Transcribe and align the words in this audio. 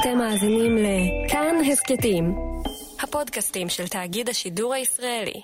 אתם 0.00 0.18
מאזינים 0.18 0.76
לכאן 0.76 1.56
הסכתים, 1.72 2.34
הפודקאסטים 3.02 3.68
של 3.68 3.88
תאגיד 3.88 4.28
השידור 4.28 4.74
הישראלי. 4.74 5.40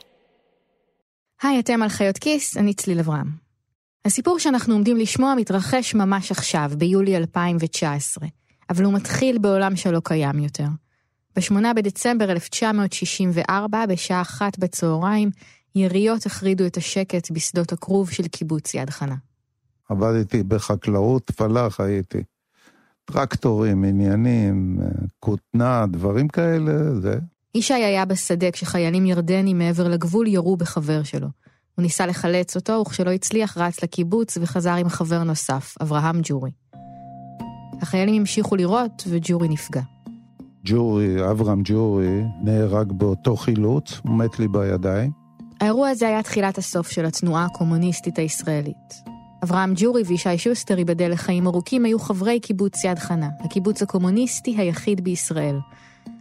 היי, 1.43 1.61
אתם 1.61 1.83
על 1.83 1.89
חיות 1.89 2.19
כיס, 2.19 2.57
אני 2.57 2.75
צליל 2.75 2.99
אברהם. 2.99 3.27
הסיפור 4.05 4.39
שאנחנו 4.39 4.75
עומדים 4.75 4.97
לשמוע 4.97 5.35
מתרחש 5.35 5.95
ממש 5.95 6.31
עכשיו, 6.31 6.71
ביולי 6.79 7.17
2019, 7.17 8.29
אבל 8.71 8.85
הוא 8.85 8.93
מתחיל 8.93 9.39
בעולם 9.39 9.77
שלא 9.77 10.01
קיים 10.05 10.39
יותר. 10.39 10.67
ב-8 11.37 11.75
בדצמבר 11.77 12.31
1964, 12.31 13.87
בשעה 13.87 14.21
אחת 14.21 14.59
בצהריים, 14.59 15.31
יריות 15.75 16.27
החרידו 16.27 16.67
את 16.67 16.77
השקט 16.77 17.31
בשדות 17.31 17.73
הכרוב 17.73 18.11
של 18.11 18.29
קיבוץ 18.29 18.75
יד 18.75 18.91
חנה. 18.91 19.17
עבדתי 19.89 20.43
בחקלאות, 20.43 21.31
פלאח 21.31 21.81
הייתי. 21.81 22.23
טרקטורים, 23.13 23.85
עניינים, 23.85 24.79
כותנה, 25.21 25.87
דברים 25.87 26.29
כאלה, 26.29 26.95
זה. 27.01 27.19
ישי 27.55 27.75
היה 27.75 28.05
בשדה 28.05 28.51
כשחיילים 28.51 29.07
ירדנים 29.07 29.59
מעבר 29.59 29.89
לגבול 29.89 30.27
ירו 30.27 30.57
בחבר 30.57 31.03
שלו. 31.03 31.29
הוא 31.75 31.83
ניסה 31.83 32.07
לחלץ 32.07 32.57
אותו, 32.57 32.83
וכשלא 32.87 33.11
הצליח 33.11 33.59
רץ 33.59 33.83
לקיבוץ 33.83 34.39
וחזר 34.41 34.75
עם 34.75 34.89
חבר 34.89 35.23
נוסף, 35.23 35.75
אברהם 35.83 36.21
ג'ורי. 36.23 36.51
החיילים 37.83 38.21
המשיכו 38.21 38.57
לירות 38.57 39.03
וג'ורי 39.09 39.49
נפגע. 39.49 39.83
ג'ורי, 40.65 41.31
אברהם 41.31 41.61
ג'ורי, 41.65 42.23
נהרג 42.43 42.93
באותו 42.93 43.37
חילוץ, 43.37 44.01
הוא 44.03 44.17
מת 44.17 44.39
לי 44.39 44.49
בידיים. 44.49 45.11
האירוע 45.61 45.89
הזה 45.89 46.09
היה 46.09 46.23
תחילת 46.23 46.59
הסוף 46.59 46.91
של 46.91 47.05
התנועה 47.05 47.45
הקומוניסטית 47.45 48.19
הישראלית. 48.19 49.11
אברהם 49.45 49.73
ג'ורי 49.77 50.03
וישי 50.07 50.39
שוסטר, 50.39 50.79
ייבדל 50.79 51.13
לחיים 51.13 51.47
ארוכים, 51.47 51.85
היו 51.85 51.99
חברי 51.99 52.41
קיבוץ 52.41 52.85
יד 52.85 52.99
חנה, 52.99 53.29
הקיבוץ 53.45 53.83
הקומוניסטי 53.83 54.55
היחיד 54.59 55.05
בישראל. 55.05 55.57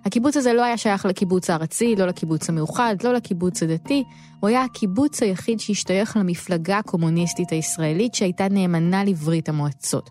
הקיבוץ 0.06 0.38
הזה 0.38 0.54
לא 0.54 0.64
היה 0.64 0.78
שייך 0.78 1.06
לקיבוץ 1.06 1.50
הארצי, 1.50 1.96
לא 1.96 2.06
לקיבוץ 2.06 2.50
המאוחד, 2.50 2.96
לא 3.04 3.14
לקיבוץ 3.14 3.64
הדתי, 3.64 4.04
הוא 4.40 4.48
היה 4.48 4.64
הקיבוץ 4.64 5.24
היחיד 5.24 5.60
שהשתייך 5.60 6.18
למפלגה 6.18 6.78
הקומוניסטית 6.78 7.52
הישראלית 7.52 8.16
שהייתה 8.16 8.48
נאמנה 8.50 9.04
לברית 9.04 9.50
המועצות. 9.50 10.10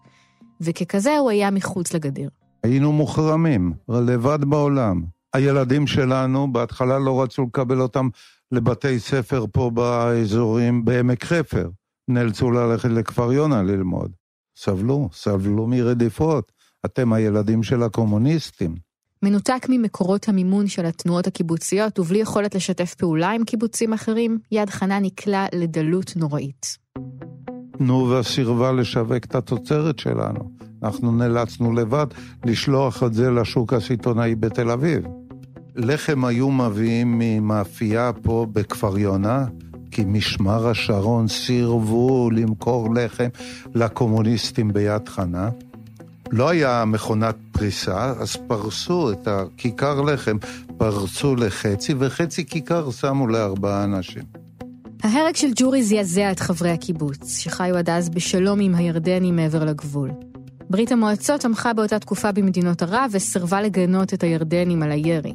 וככזה 0.61 1.19
הוא 1.19 1.31
היה 1.31 1.51
מחוץ 1.51 1.95
לגדר. 1.95 2.29
היינו 2.63 2.93
מוחרמים, 2.93 3.73
לבד 3.89 4.45
בעולם. 4.45 5.03
הילדים 5.35 5.87
שלנו 5.87 6.53
בהתחלה 6.53 6.99
לא 6.99 7.23
רצו 7.23 7.43
לקבל 7.43 7.81
אותם 7.81 8.09
לבתי 8.53 8.99
ספר 8.99 9.45
פה 9.53 9.71
באזורים 9.71 10.85
בעמק 10.85 11.25
חפר. 11.25 11.69
נאלצו 12.09 12.51
ללכת 12.51 12.89
לכפר 12.89 13.33
יונה 13.33 13.63
ללמוד. 13.63 14.11
סבלו, 14.57 15.09
סבלו 15.13 15.67
מרדיפות. 15.67 16.53
אתם 16.85 17.13
הילדים 17.13 17.63
של 17.63 17.83
הקומוניסטים. 17.83 18.75
מנותק 19.23 19.67
ממקורות 19.69 20.29
המימון 20.29 20.67
של 20.67 20.87
התנועות 20.87 21.27
הקיבוציות 21.27 21.99
ובלי 21.99 22.19
יכולת 22.19 22.55
לשתף 22.55 22.95
פעולה 22.95 23.31
עם 23.31 23.45
קיבוצים 23.45 23.93
אחרים, 23.93 24.39
יד 24.53 24.71
חנה 24.71 24.99
נקלע 24.99 25.47
לדלות 25.55 26.13
נוראית. 26.17 26.79
תנובה 27.79 28.23
סירבה 28.23 28.73
לשווק 28.73 29.25
את 29.25 29.35
התוצרת 29.35 29.99
שלנו. 29.99 30.51
אנחנו 30.83 31.13
נאלצנו 31.13 31.73
לבד 31.73 32.07
לשלוח 32.45 33.03
את 33.03 33.15
זה 33.15 33.31
לשוק 33.31 33.73
הסיטונאי 33.73 34.35
בתל 34.35 34.71
אביב. 34.71 35.05
לחם 35.77 36.25
היו 36.25 36.51
מביאים 36.51 37.19
ממאפייה 37.19 38.13
פה 38.23 38.47
בכפר 38.53 38.99
יונה, 38.99 39.47
כי 39.91 40.05
משמר 40.07 40.69
השרון 40.69 41.29
סירבו 41.29 42.31
למכור 42.31 42.95
לחם 42.95 43.29
לקומוניסטים 43.75 44.73
ביד 44.73 45.09
חנה. 45.09 45.51
לא 46.31 46.49
היה 46.49 46.85
מכונת 46.85 47.37
פריסה, 47.53 48.13
אז 48.21 48.37
פרסו 48.37 49.11
את 49.13 49.29
הכיכר 49.29 50.01
לחם, 50.01 50.37
פרצו 50.77 51.37
לחצי, 51.37 51.95
וחצי 51.99 52.47
כיכר 52.47 52.91
שמו 52.91 53.27
לארבעה 53.27 53.85
אנשים. 53.85 54.23
ההרג 55.03 55.37
של 55.37 55.49
ג'ורי 55.57 55.83
זעזע 55.83 56.31
את 56.31 56.41
חברי 56.41 56.71
הקיבוץ, 56.71 57.39
שחיו 57.39 57.77
עד 57.77 57.91
אז 57.91 58.09
בשלום 58.09 58.61
עם 58.61 58.75
הירדנים 58.75 59.37
מעבר 59.37 59.65
לגבול. 59.65 60.11
ברית 60.71 60.93
המועצות 60.93 61.41
תמכה 61.41 61.73
באותה 61.73 61.99
תקופה 61.99 62.33
במדינות 62.33 62.83
ערב 62.83 63.11
וסירבה 63.13 63.63
לגנות 63.63 64.15
את 64.15 64.23
הירדנים 64.23 64.83
על 64.83 64.91
הירי. 64.91 65.35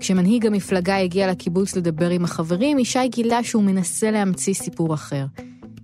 כשמנהיג 0.00 0.46
המפלגה 0.46 0.96
הגיע 0.96 1.30
לקיבוץ 1.30 1.76
לדבר 1.76 2.10
עם 2.10 2.24
החברים, 2.24 2.78
ישי 2.78 3.08
גילה 3.08 3.44
שהוא 3.44 3.62
מנסה 3.62 4.10
להמציא 4.10 4.54
סיפור 4.54 4.94
אחר. 4.94 5.26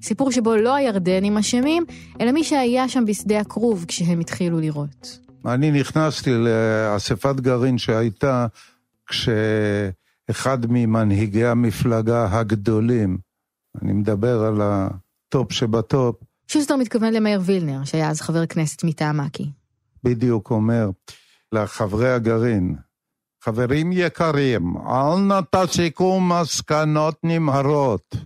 סיפור 0.03 0.33
שבו 0.33 0.57
לא 0.57 0.75
הירדנים 0.75 1.39
אשמים, 1.39 1.85
אלא 2.21 2.33
מי 2.33 2.45
שהיה 2.45 2.89
שם 2.89 3.05
בשדה 3.07 3.41
הכרוב 3.41 3.85
כשהם 3.89 4.21
התחילו 4.21 4.61
לירות. 4.61 5.19
אני 5.47 5.71
נכנסתי 5.71 6.31
לאספת 6.35 7.41
גרעין 7.41 7.79
שהייתה 7.79 8.47
כשאחד 9.07 10.59
ממנהיגי 10.69 11.45
המפלגה 11.45 12.29
הגדולים, 12.31 13.19
אני 13.83 13.93
מדבר 13.93 14.43
על 14.43 14.61
הטופ 14.63 15.53
שבטופ. 15.53 16.17
שוסטר 16.49 16.77
מתכוון 16.77 17.15
למאיר 17.15 17.41
וילנר, 17.45 17.85
שהיה 17.85 18.11
אז 18.11 18.21
חבר 18.21 18.47
כנסת 18.47 18.85
מטעם 18.85 19.21
מק"י. 19.21 19.51
בדיוק 20.05 20.51
אומר 20.51 20.91
לחברי 21.53 22.13
הגרעין, 22.13 22.77
חברים 23.45 23.93
יקרים, 23.93 24.75
אל 24.77 25.19
נא 25.19 25.41
תסיקו 25.51 26.21
מסקנות 26.21 27.19
נמהרות. 27.25 28.17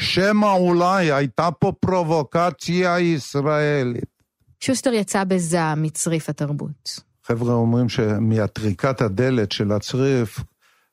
שמא 0.00 0.52
אולי 0.52 1.12
הייתה 1.12 1.50
פה 1.50 1.72
פרובוקציה 1.80 3.00
ישראלית. 3.00 4.14
שוסטר 4.60 4.92
יצא 4.92 5.24
בזעם 5.24 5.82
מצריף 5.82 6.28
התרבות. 6.28 7.00
חבר'ה 7.24 7.54
אומרים 7.54 7.88
שמהטריקת 7.88 9.00
הדלת 9.00 9.52
של 9.52 9.72
הצריף, 9.72 10.40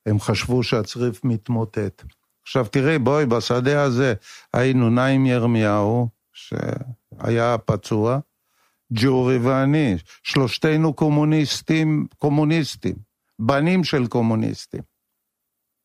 הם 0.06 0.20
חשבו 0.20 0.64
שהצריף 0.64 1.24
מתמוטט. 1.24 2.04
עכשיו 2.44 2.66
תראי, 2.66 3.00
בואי, 3.00 3.26
בשדה 3.26 3.84
הזה 3.84 4.14
היינו 4.54 4.90
נעים 4.90 5.26
ירמיהו, 5.26 6.10
שהיה 6.34 7.58
פצוע, 7.66 8.20
ג'ורי 8.94 9.38
ואני, 9.38 9.96
שלושתנו 10.24 10.94
קומוניסטים, 10.94 12.08
קומוניסטים. 12.18 13.11
בנים 13.42 13.84
של 13.84 14.08
קומוניסטים. 14.08 14.82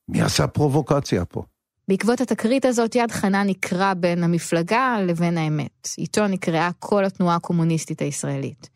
מי 0.08 0.22
עשה 0.22 0.46
פרובוקציה 0.46 1.24
פה? 1.24 1.42
בעקבות 1.88 2.20
התקרית 2.20 2.64
הזאת 2.64 2.94
יד 2.94 3.10
חנה 3.10 3.44
נקרע 3.44 3.94
בין 3.94 4.24
המפלגה 4.24 4.96
לבין 5.06 5.38
האמת. 5.38 5.88
איתו 5.98 6.26
נקראה 6.28 6.70
כל 6.78 7.04
התנועה 7.04 7.36
הקומוניסטית 7.36 8.02
הישראלית. 8.02 8.70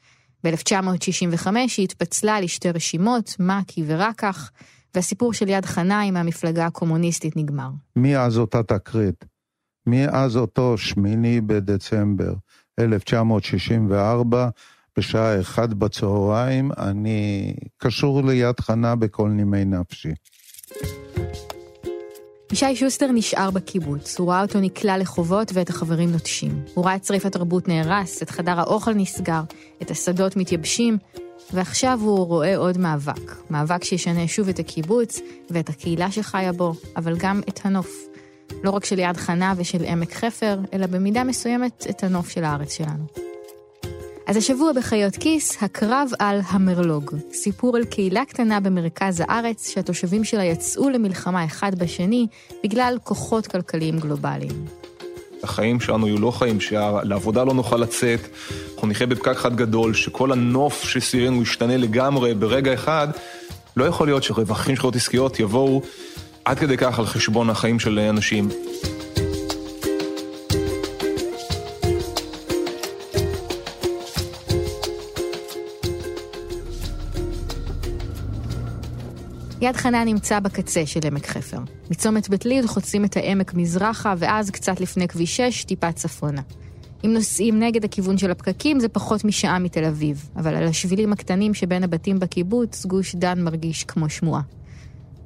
ב-1965 0.44 1.48
היא 1.76 1.84
התפצלה 1.84 2.40
לשתי 2.40 2.70
רשימות, 2.70 3.36
מק"י 3.38 3.84
ורק"ח, 3.86 4.50
והסיפור 4.94 5.32
של 5.32 5.48
יד 5.48 5.64
חנה 5.64 6.00
עם 6.00 6.16
המפלגה 6.16 6.66
הקומוניסטית 6.66 7.36
נגמר. 7.36 7.70
מאז 7.96 8.38
אותה 8.38 8.62
תקרית, 8.62 9.24
מאז 9.86 10.36
אותו 10.36 10.78
שמיני 10.78 11.40
בדצמבר 11.40 12.34
1964, 12.78 14.48
בשעה 14.96 15.40
אחת 15.40 15.68
בצהריים, 15.68 16.70
אני 16.78 17.54
קשור 17.78 18.22
ליד 18.22 18.60
חנה 18.60 18.96
בכל 18.96 19.28
נימי 19.28 19.64
נפשי. 19.64 20.12
ישי 22.52 22.76
שוסטר 22.76 23.12
נשאר 23.12 23.50
בקיבוץ, 23.50 24.18
הוא 24.18 24.30
ראה 24.30 24.42
אותו 24.42 24.60
נקלע 24.60 24.98
לחובות 24.98 25.50
ואת 25.54 25.70
החברים 25.70 26.12
נוטשים. 26.12 26.62
הוא 26.74 26.84
ראה 26.84 26.96
את 26.96 27.02
צריף 27.02 27.26
התרבות 27.26 27.68
נהרס, 27.68 28.22
את 28.22 28.30
חדר 28.30 28.60
האוכל 28.60 28.94
נסגר, 28.94 29.42
את 29.82 29.90
השדות 29.90 30.36
מתייבשים, 30.36 30.98
ועכשיו 31.52 31.98
הוא 32.02 32.26
רואה 32.26 32.56
עוד 32.56 32.78
מאבק. 32.78 33.50
מאבק 33.50 33.84
שישנה 33.84 34.28
שוב 34.28 34.48
את 34.48 34.58
הקיבוץ 34.58 35.20
ואת 35.50 35.68
הקהילה 35.68 36.10
שחיה 36.10 36.52
בו, 36.52 36.74
אבל 36.96 37.16
גם 37.18 37.40
את 37.48 37.60
הנוף. 37.64 38.06
לא 38.64 38.70
רק 38.70 38.84
של 38.84 38.98
יד 38.98 39.16
חנה 39.16 39.54
ושל 39.56 39.84
עמק 39.84 40.12
חפר, 40.12 40.58
אלא 40.72 40.86
במידה 40.86 41.24
מסוימת 41.24 41.86
את 41.90 42.04
הנוף 42.04 42.30
של 42.30 42.44
הארץ 42.44 42.72
שלנו. 42.72 43.29
אז 44.26 44.36
השבוע 44.36 44.72
בחיות 44.72 45.16
כיס, 45.16 45.62
הקרב 45.62 46.10
על 46.18 46.40
המרלוג. 46.46 47.10
סיפור 47.32 47.76
על 47.76 47.84
קהילה 47.84 48.24
קטנה 48.24 48.60
במרכז 48.60 49.22
הארץ, 49.28 49.68
שהתושבים 49.68 50.24
שלה 50.24 50.44
יצאו 50.44 50.90
למלחמה 50.90 51.44
אחד 51.44 51.74
בשני, 51.78 52.26
בגלל 52.64 52.96
כוחות 53.04 53.46
כלכליים 53.46 53.98
גלובליים. 53.98 54.64
החיים 55.42 55.80
שלנו 55.80 56.06
יהיו 56.06 56.18
לא 56.18 56.30
חיים 56.30 56.60
שלעבודה 56.60 57.44
לא 57.44 57.54
נוכל 57.54 57.76
לצאת, 57.76 58.20
אנחנו 58.74 58.88
נחיה 58.88 59.06
בפקק 59.06 59.28
אחד 59.28 59.56
גדול, 59.56 59.94
שכל 59.94 60.32
הנוף 60.32 60.84
שסביבנו 60.84 61.42
ישתנה 61.42 61.76
לגמרי 61.76 62.34
ברגע 62.34 62.74
אחד, 62.74 63.08
לא 63.76 63.84
יכול 63.84 64.06
להיות 64.06 64.22
שרווחים 64.22 64.76
של 64.76 64.80
חברות 64.80 64.96
עסקיות 64.96 65.40
יבואו 65.40 65.82
עד 66.44 66.58
כדי 66.58 66.76
כך 66.76 66.98
על 66.98 67.06
חשבון 67.06 67.50
החיים 67.50 67.78
של 67.78 67.98
אנשים. 67.98 68.48
יד 79.60 79.76
חנה 79.76 80.04
נמצא 80.04 80.40
בקצה 80.40 80.86
של 80.86 81.00
עמק 81.06 81.26
חפר. 81.26 81.58
מצומת 81.90 82.28
בית 82.28 82.44
ליד 82.44 82.66
חוצים 82.66 83.04
את 83.04 83.16
העמק 83.16 83.54
מזרחה, 83.54 84.14
ואז 84.18 84.50
קצת 84.50 84.80
לפני 84.80 85.08
כביש 85.08 85.36
6, 85.36 85.64
טיפה 85.64 85.92
צפונה. 85.92 86.42
אם 87.04 87.12
נוסעים 87.12 87.58
נגד 87.58 87.84
הכיוון 87.84 88.18
של 88.18 88.30
הפקקים 88.30 88.80
זה 88.80 88.88
פחות 88.88 89.24
משעה 89.24 89.58
מתל 89.58 89.84
אביב, 89.84 90.28
אבל 90.36 90.54
על 90.54 90.66
השבילים 90.66 91.12
הקטנים 91.12 91.54
שבין 91.54 91.84
הבתים 91.84 92.18
בקיבוץ, 92.18 92.86
גוש 92.86 93.14
דן 93.14 93.42
מרגיש 93.42 93.84
כמו 93.84 94.08
שמועה. 94.08 94.42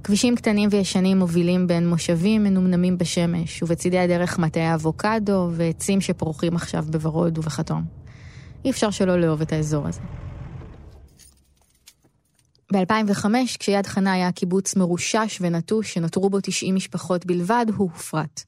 כבישים 0.04 0.36
קטנים 0.36 0.68
וישנים 0.72 1.18
מובילים 1.18 1.66
בין 1.66 1.88
מושבים 1.88 2.44
מנומנמים 2.44 2.98
בשמש, 2.98 3.62
ובצידי 3.62 3.98
הדרך 3.98 4.38
מטעי 4.38 4.74
אבוקדו 4.74 5.50
ועצים 5.52 6.00
שפורחים 6.00 6.56
עכשיו 6.56 6.84
בוורוד 6.90 7.38
ובחתום. 7.38 7.82
אי 8.64 8.70
אפשר 8.70 8.90
שלא 8.90 9.20
לאהוב 9.20 9.40
את 9.40 9.52
האזור 9.52 9.88
הזה. 9.88 10.00
ב-2005, 12.74 13.26
כשיד 13.58 13.86
חנה 13.86 14.12
היה 14.12 14.32
קיבוץ 14.32 14.76
מרושש 14.76 15.38
ונטוש 15.40 15.94
שנותרו 15.94 16.30
בו 16.30 16.40
90 16.42 16.74
משפחות 16.74 17.26
בלבד, 17.26 17.66
הוא 17.76 17.90
הופרט. 17.92 18.42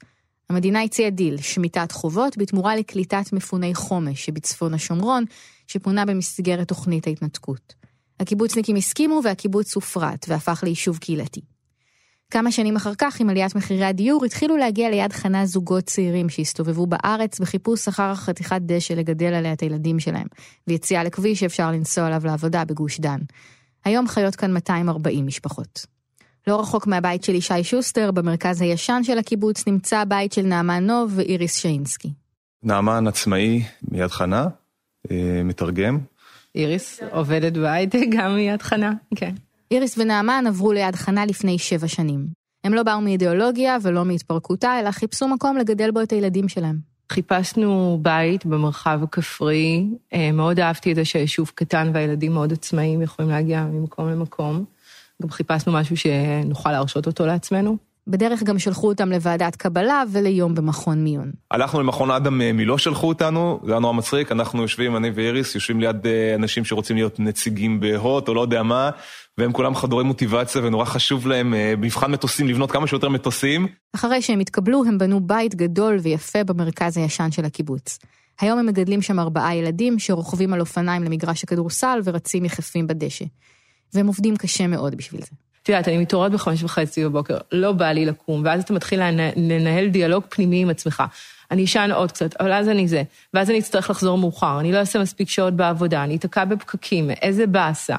המדינה 0.50 0.82
הציעה 0.82 1.11
דיל, 1.11 1.37
שמיטת 1.37 1.93
חובות, 1.93 2.38
בתמורה 2.38 2.76
לקליטת 2.76 3.32
מפוני 3.32 3.75
חומש 3.75 4.25
שבצפון 4.25 4.75
השומרון, 4.75 5.25
שפונה 5.67 6.05
במסגרת 6.05 6.69
תוכנית 6.69 7.06
ההתנתקות. 7.06 7.75
הקיבוצניקים 8.20 8.76
הסכימו 8.76 9.20
והקיבוץ 9.25 9.75
הופרט 9.75 10.26
והפך 10.28 10.61
ליישוב 10.64 10.99
קהילתי. 10.99 11.40
כמה 12.31 12.52
שנים 12.52 12.76
אחר 12.76 12.93
כך, 12.99 13.20
עם 13.20 13.31
עליית 13.31 13.55
מחירי 13.55 13.84
הדיור, 13.84 14.25
התחילו 14.25 14.56
להגיע 14.56 14.90
ליד 14.90 15.12
חנה 15.12 15.46
זוגות 15.46 15.84
צעירים 15.84 16.28
שהסתובבו 16.28 16.87
בארץ 16.87 17.40
בחיפוש 17.40 17.88
אחר 17.88 18.14
חתיכת 18.14 18.61
דשא 18.61 18.93
לגדל 18.93 19.34
עליה 19.34 19.52
את 19.52 19.61
הילדים 19.61 20.00
שלהם, 20.00 20.26
ויציאה 20.67 21.05
לכביש 21.05 21.40
שאפשר 21.40 21.70
לנסוע 21.70 22.06
עליו 22.06 22.20
לעבודה 22.25 22.64
בגוש 22.64 23.00
דן. 23.00 23.19
היום 23.87 24.09
חיות 24.09 24.37
כאן 24.37 24.53
240 24.53 25.27
משפחות. 25.27 25.87
לא 26.47 26.61
רחוק 26.61 26.87
מהבית 26.87 27.25
של 27.25 27.35
ישי 27.35 27.65
שוסטר, 27.65 28.11
במרכז 28.11 28.61
הישן 28.61 29.00
של 29.03 29.19
הקיבוץ, 29.19 29.67
נמצא 29.67 29.99
הבית 29.99 30.33
של 30.33 30.43
נעמן 30.43 30.87
נוב 30.87 31.12
ואיריס 31.17 31.56
שיינסקי. 31.56 32.12
נעמן 32.62 33.06
עצמאי 33.06 33.62
מיד 33.91 34.11
חנה, 34.11 34.49
אה, 35.11 35.41
מתרגם. 35.44 35.99
איריס 36.55 37.00
עובדת 37.11 37.53
בהייטק 37.53 38.06
גם 38.11 38.35
מיד 38.35 38.62
חנה, 38.62 38.93
כן. 39.15 39.35
איריס 39.71 39.99
ונעמן 39.99 40.44
עברו 40.49 40.73
ליד 40.73 40.94
חנה 40.94 41.27
לפני 41.27 41.59
שבע 41.59 41.88
שנים. 41.88 42.27
הם 42.65 42.75
לא 42.75 42.83
באו 42.83 43.00
מאידיאולוגיה 43.00 43.77
ולא 43.83 44.05
מהתפרקותה, 44.05 44.81
אלא 44.81 44.91
חיפשו 44.91 45.29
מקום 45.29 45.56
לגדל 45.56 45.91
בו 45.91 46.03
את 46.03 46.12
הילדים 46.12 46.49
שלהם. 46.49 46.95
חיפשנו 47.12 47.99
בית 48.03 48.47
במרחב 48.47 49.00
הכפרי, 49.03 49.87
אה, 50.12 50.32
מאוד 50.32 50.61
אהבתי 50.61 50.91
את 50.91 50.97
זה 50.97 51.05
שהיישוב 51.05 51.53
קטן 51.55 51.91
והילדים 51.94 52.32
מאוד 52.32 52.53
עצמאיים 52.53 53.03
יכולים 53.03 53.31
להגיע 53.31 53.64
ממקום 53.64 54.08
למקום. 54.08 54.64
גם 55.23 55.31
חיפשנו 55.31 55.73
משהו 55.73 55.97
שנוכל 55.97 56.73
להרשות 56.73 57.06
אותו 57.06 57.26
לעצמנו. 57.26 57.76
בדרך 58.08 58.43
גם 58.43 58.58
שלחו 58.58 58.88
אותם 58.88 59.11
לוועדת 59.11 59.56
קבלה 59.56 60.03
וליום 60.12 60.55
במכון 60.55 61.05
מיון. 61.05 61.31
הלכנו 61.50 61.81
למכון 61.81 62.11
אדם 62.11 62.41
אה, 62.41 62.53
מלא 62.53 62.79
שלחו 62.79 63.09
אותנו, 63.09 63.61
זה 63.64 63.73
היה 63.73 63.81
נורא 63.81 63.93
מצחיק, 63.93 64.32
אנחנו 64.32 64.62
יושבים, 64.62 64.97
אני 64.97 65.11
ואיריס, 65.14 65.55
יושבים 65.55 65.81
ליד 65.81 66.06
אה, 66.06 66.35
אנשים 66.35 66.64
שרוצים 66.64 66.97
להיות 66.97 67.20
נציגים 67.20 67.81
בהוט 67.81 68.29
או 68.29 68.35
לא 68.35 68.41
יודע 68.41 68.62
מה, 68.62 68.91
והם 69.38 69.53
כולם 69.53 69.75
חדורי 69.75 70.05
מוטיבציה 70.05 70.62
ונורא 70.65 70.85
חשוב 70.85 71.27
להם 71.27 71.55
במבחן 71.81 72.11
מטוסים 72.11 72.49
לבנות 72.49 72.71
כמה 72.71 72.87
שיותר 72.87 73.09
מטוסים. 73.09 73.67
אחרי 73.94 74.23
שהם 74.23 74.41
התקבלו, 74.41 74.85
הם 74.85 74.99
בנו 74.99 75.21
בית 75.21 75.55
גדול 75.55 75.99
ויפה 76.03 76.44
במרכז 76.44 76.97
הישן 76.97 77.31
של 77.31 77.44
הקיבוץ. 77.44 77.99
היום 78.41 78.59
הם 78.59 78.67
מגדלים 78.67 79.03
שם 79.03 79.21
ארבעה 79.21 79.56
ילדים 79.56 79.99
שרוכבים 79.99 80.53
על 80.53 80.61
אופניים 80.61 81.05
למגרש 81.05 81.44
הכדורסל 81.44 82.00
ורצים 82.05 82.44
יחפים 82.44 82.87
בדשא. 82.87 83.25
והם 83.94 84.06
עובדים 84.06 84.37
קשה 84.37 84.67
מאוד 84.67 84.94
בשביל 84.94 85.21
זה. 85.21 85.31
את 85.62 85.69
יודעת, 85.69 85.88
אני 85.88 85.99
מתעוררת 85.99 86.33
בחמש 86.33 86.62
וחצי 86.62 87.05
בבוקר, 87.05 87.37
לא 87.53 87.73
בא 87.73 87.93
לי 87.93 88.06
לקום, 88.06 88.43
ואז 88.44 88.62
אתה 88.62 88.73
מתחיל 88.73 89.00
לנהל 89.37 89.88
דיאלוג 89.88 90.25
פנימי 90.29 90.62
עם 90.62 90.71
עצמך. 90.71 91.03
אני 91.50 91.65
אשן 91.65 91.91
עוד 91.94 92.12
קצת, 92.12 92.37
אבל 92.41 92.53
אז 92.53 92.69
אני 92.69 92.88
זה, 92.88 93.03
ואז 93.35 93.50
אני 93.50 93.59
אצטרך 93.59 93.91
לחזור 93.91 94.19
מאוחר, 94.19 94.61
אני 94.61 94.73
לא 94.73 94.79
אעשה 94.79 94.99
מספיק 94.99 95.29
שעות 95.29 95.55
בעבודה, 95.55 96.05
אני 96.05 96.17
אתקע 96.17 96.44
בפקקים, 96.44 97.11
איזה 97.11 97.47
באסה. 97.47 97.97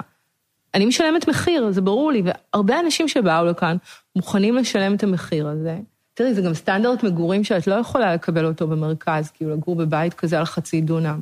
אני 0.74 0.86
משלמת 0.86 1.28
מחיר, 1.28 1.70
זה 1.70 1.80
ברור 1.80 2.12
לי, 2.12 2.22
והרבה 2.24 2.80
אנשים 2.80 3.08
שבאו 3.08 3.44
לכאן 3.44 3.76
מוכנים 4.16 4.56
לשלם 4.56 4.94
את 4.94 5.02
המחיר 5.02 5.48
הזה. 5.48 5.78
תראי, 6.14 6.34
זה 6.34 6.42
גם 6.42 6.54
סטנדרט 6.54 7.02
מגורים 7.02 7.44
שאת 7.44 7.66
לא 7.66 7.74
יכולה 7.74 8.14
לקבל 8.14 8.46
אותו 8.46 8.66
במרכז, 8.66 9.30
כאילו 9.30 9.50
לגור 9.50 9.76
בבית 9.76 10.14
כזה 10.14 10.38
על 10.38 10.44
חצי 10.44 10.80
דונם. 10.80 11.20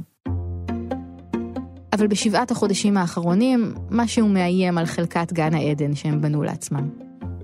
אבל 1.92 2.06
בשבעת 2.06 2.50
החודשים 2.50 2.96
האחרונים, 2.96 3.74
משהו 3.90 4.28
מאיים 4.28 4.78
על 4.78 4.86
חלקת 4.86 5.32
גן 5.32 5.54
העדן 5.54 5.94
שהם 5.94 6.20
בנו 6.20 6.42
לעצמם. 6.42 6.88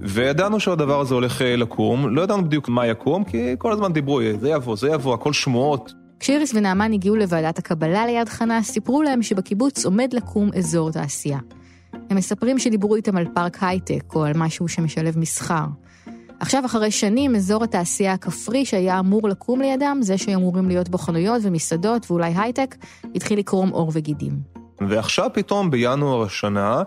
וידענו 0.01 0.61
שהדבר 0.61 1.01
הזה 1.01 1.15
הולך 1.15 1.43
אה, 1.43 1.57
לקום, 1.57 2.17
לא 2.17 2.23
ידענו 2.23 2.45
בדיוק 2.45 2.69
מה 2.69 2.87
יקום, 2.87 3.25
כי 3.25 3.55
כל 3.59 3.73
הזמן 3.73 3.93
דיברו, 3.93 4.21
זה 4.41 4.49
יבוא, 4.49 4.77
זה 4.77 4.89
יבוא, 4.89 5.15
הכל 5.15 5.33
שמועות. 5.33 5.93
כשאיריס 6.21 6.55
ונעמן 6.55 6.93
הגיעו 6.93 7.17
לוועדת 7.17 7.59
הקבלה 7.59 8.07
ליד 8.07 8.29
חנה, 8.29 8.63
סיפרו 8.63 9.03
להם 9.03 9.23
שבקיבוץ 9.23 9.85
עומד 9.85 10.15
לקום 10.15 10.51
אזור 10.57 10.91
תעשייה. 10.91 11.39
הם 12.11 12.17
מספרים 12.17 12.59
שדיברו 12.59 12.97
איתם 12.97 13.17
על 13.17 13.27
פארק 13.35 13.59
הייטק, 13.61 14.15
או 14.15 14.25
על 14.25 14.33
משהו 14.37 14.69
שמשלב 14.69 15.19
מסחר. 15.19 15.65
עכשיו, 16.41 16.67
אחרי 16.67 16.91
שנים, 16.91 17.37
אזור 17.37 17.65
התעשייה 17.65 18.13
הכפרי 18.13 18.65
שהיה 18.65 18.99
אמור 18.99 19.29
לקום 19.29 19.61
לידם, 19.61 19.99
זה 20.01 20.19
שאמורים 20.19 20.69
להיות 20.69 20.89
בו 20.89 20.99
חנויות 20.99 21.43
ומסעדות 21.45 22.11
ואולי 22.11 22.33
הייטק, 22.37 22.77
התחיל 23.15 23.39
לקרום 23.39 23.69
עור 23.69 23.91
וגידים. 23.95 24.33
ועכשיו 24.89 25.31
פתאום, 25.33 25.71
בינואר 25.71 26.23
השנה, 26.23 26.83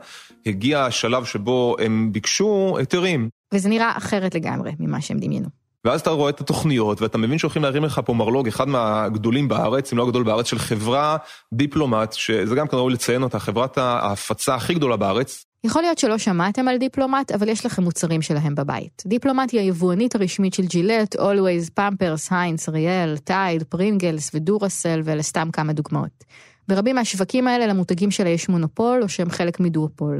הגיע 0.45 0.85
השלב 0.85 1.25
שבו 1.25 1.75
הם 1.79 2.09
ביקשו 2.11 2.75
היתרים. 2.77 3.29
וזה 3.53 3.69
נראה 3.69 3.93
אחרת 3.97 4.35
לגמרי 4.35 4.71
ממה 4.79 5.01
שהם 5.01 5.19
דמיינו. 5.19 5.64
ואז 5.85 6.01
אתה 6.01 6.09
רואה 6.09 6.29
את 6.29 6.41
התוכניות, 6.41 7.01
ואתה 7.01 7.17
מבין 7.17 7.37
שהולכים 7.37 7.63
להרים 7.63 7.83
לך 7.83 8.01
פה 8.05 8.13
מרלוג, 8.13 8.47
אחד 8.47 8.67
מהגדולים 8.67 9.47
בארץ, 9.47 9.93
אם 9.93 9.97
לא 9.97 10.03
הגדול 10.03 10.23
בארץ, 10.23 10.47
של 10.47 10.59
חברה 10.59 11.17
דיפלומט, 11.53 12.13
שזה 12.13 12.55
גם 12.55 12.67
כאן 12.67 12.79
ראוי 12.79 12.93
לציין 12.93 13.23
אותה, 13.23 13.39
חברת 13.39 13.77
ההפצה 13.77 14.55
הכי 14.55 14.73
גדולה 14.73 14.97
בארץ. 14.97 15.45
יכול 15.63 15.81
להיות 15.81 15.97
שלא 15.97 16.17
שמעתם 16.17 16.67
על 16.67 16.77
דיפלומט, 16.77 17.31
אבל 17.31 17.49
יש 17.49 17.65
לכם 17.65 17.83
מוצרים 17.83 18.21
שלהם 18.21 18.55
בבית. 18.55 19.03
דיפלומט 19.05 19.51
היא 19.51 19.59
היבואנית 19.59 20.15
הרשמית 20.15 20.53
של 20.53 20.65
ג'ילט, 20.65 21.15
אולווייז, 21.15 21.69
פמפרס, 21.69 22.27
היינץ, 22.31 22.69
אריאל, 22.69 23.17
טייד, 23.17 23.63
פרינגלס 23.63 24.31
ודורסל, 24.33 25.01
ואלה 25.03 25.23
סתם 25.23 25.49
כמה 25.53 25.73
דוגמאות. 25.73 26.23
ברבים 26.67 26.95
מהשווקים 26.95 27.47
האלה 27.47 27.67
למותגים 27.67 28.11
שלה 28.11 28.29
יש 28.29 28.49
מונופול, 28.49 29.03
או 29.03 29.09
שהם 29.09 29.29
חלק 29.29 29.59
מדואופול. 29.59 30.19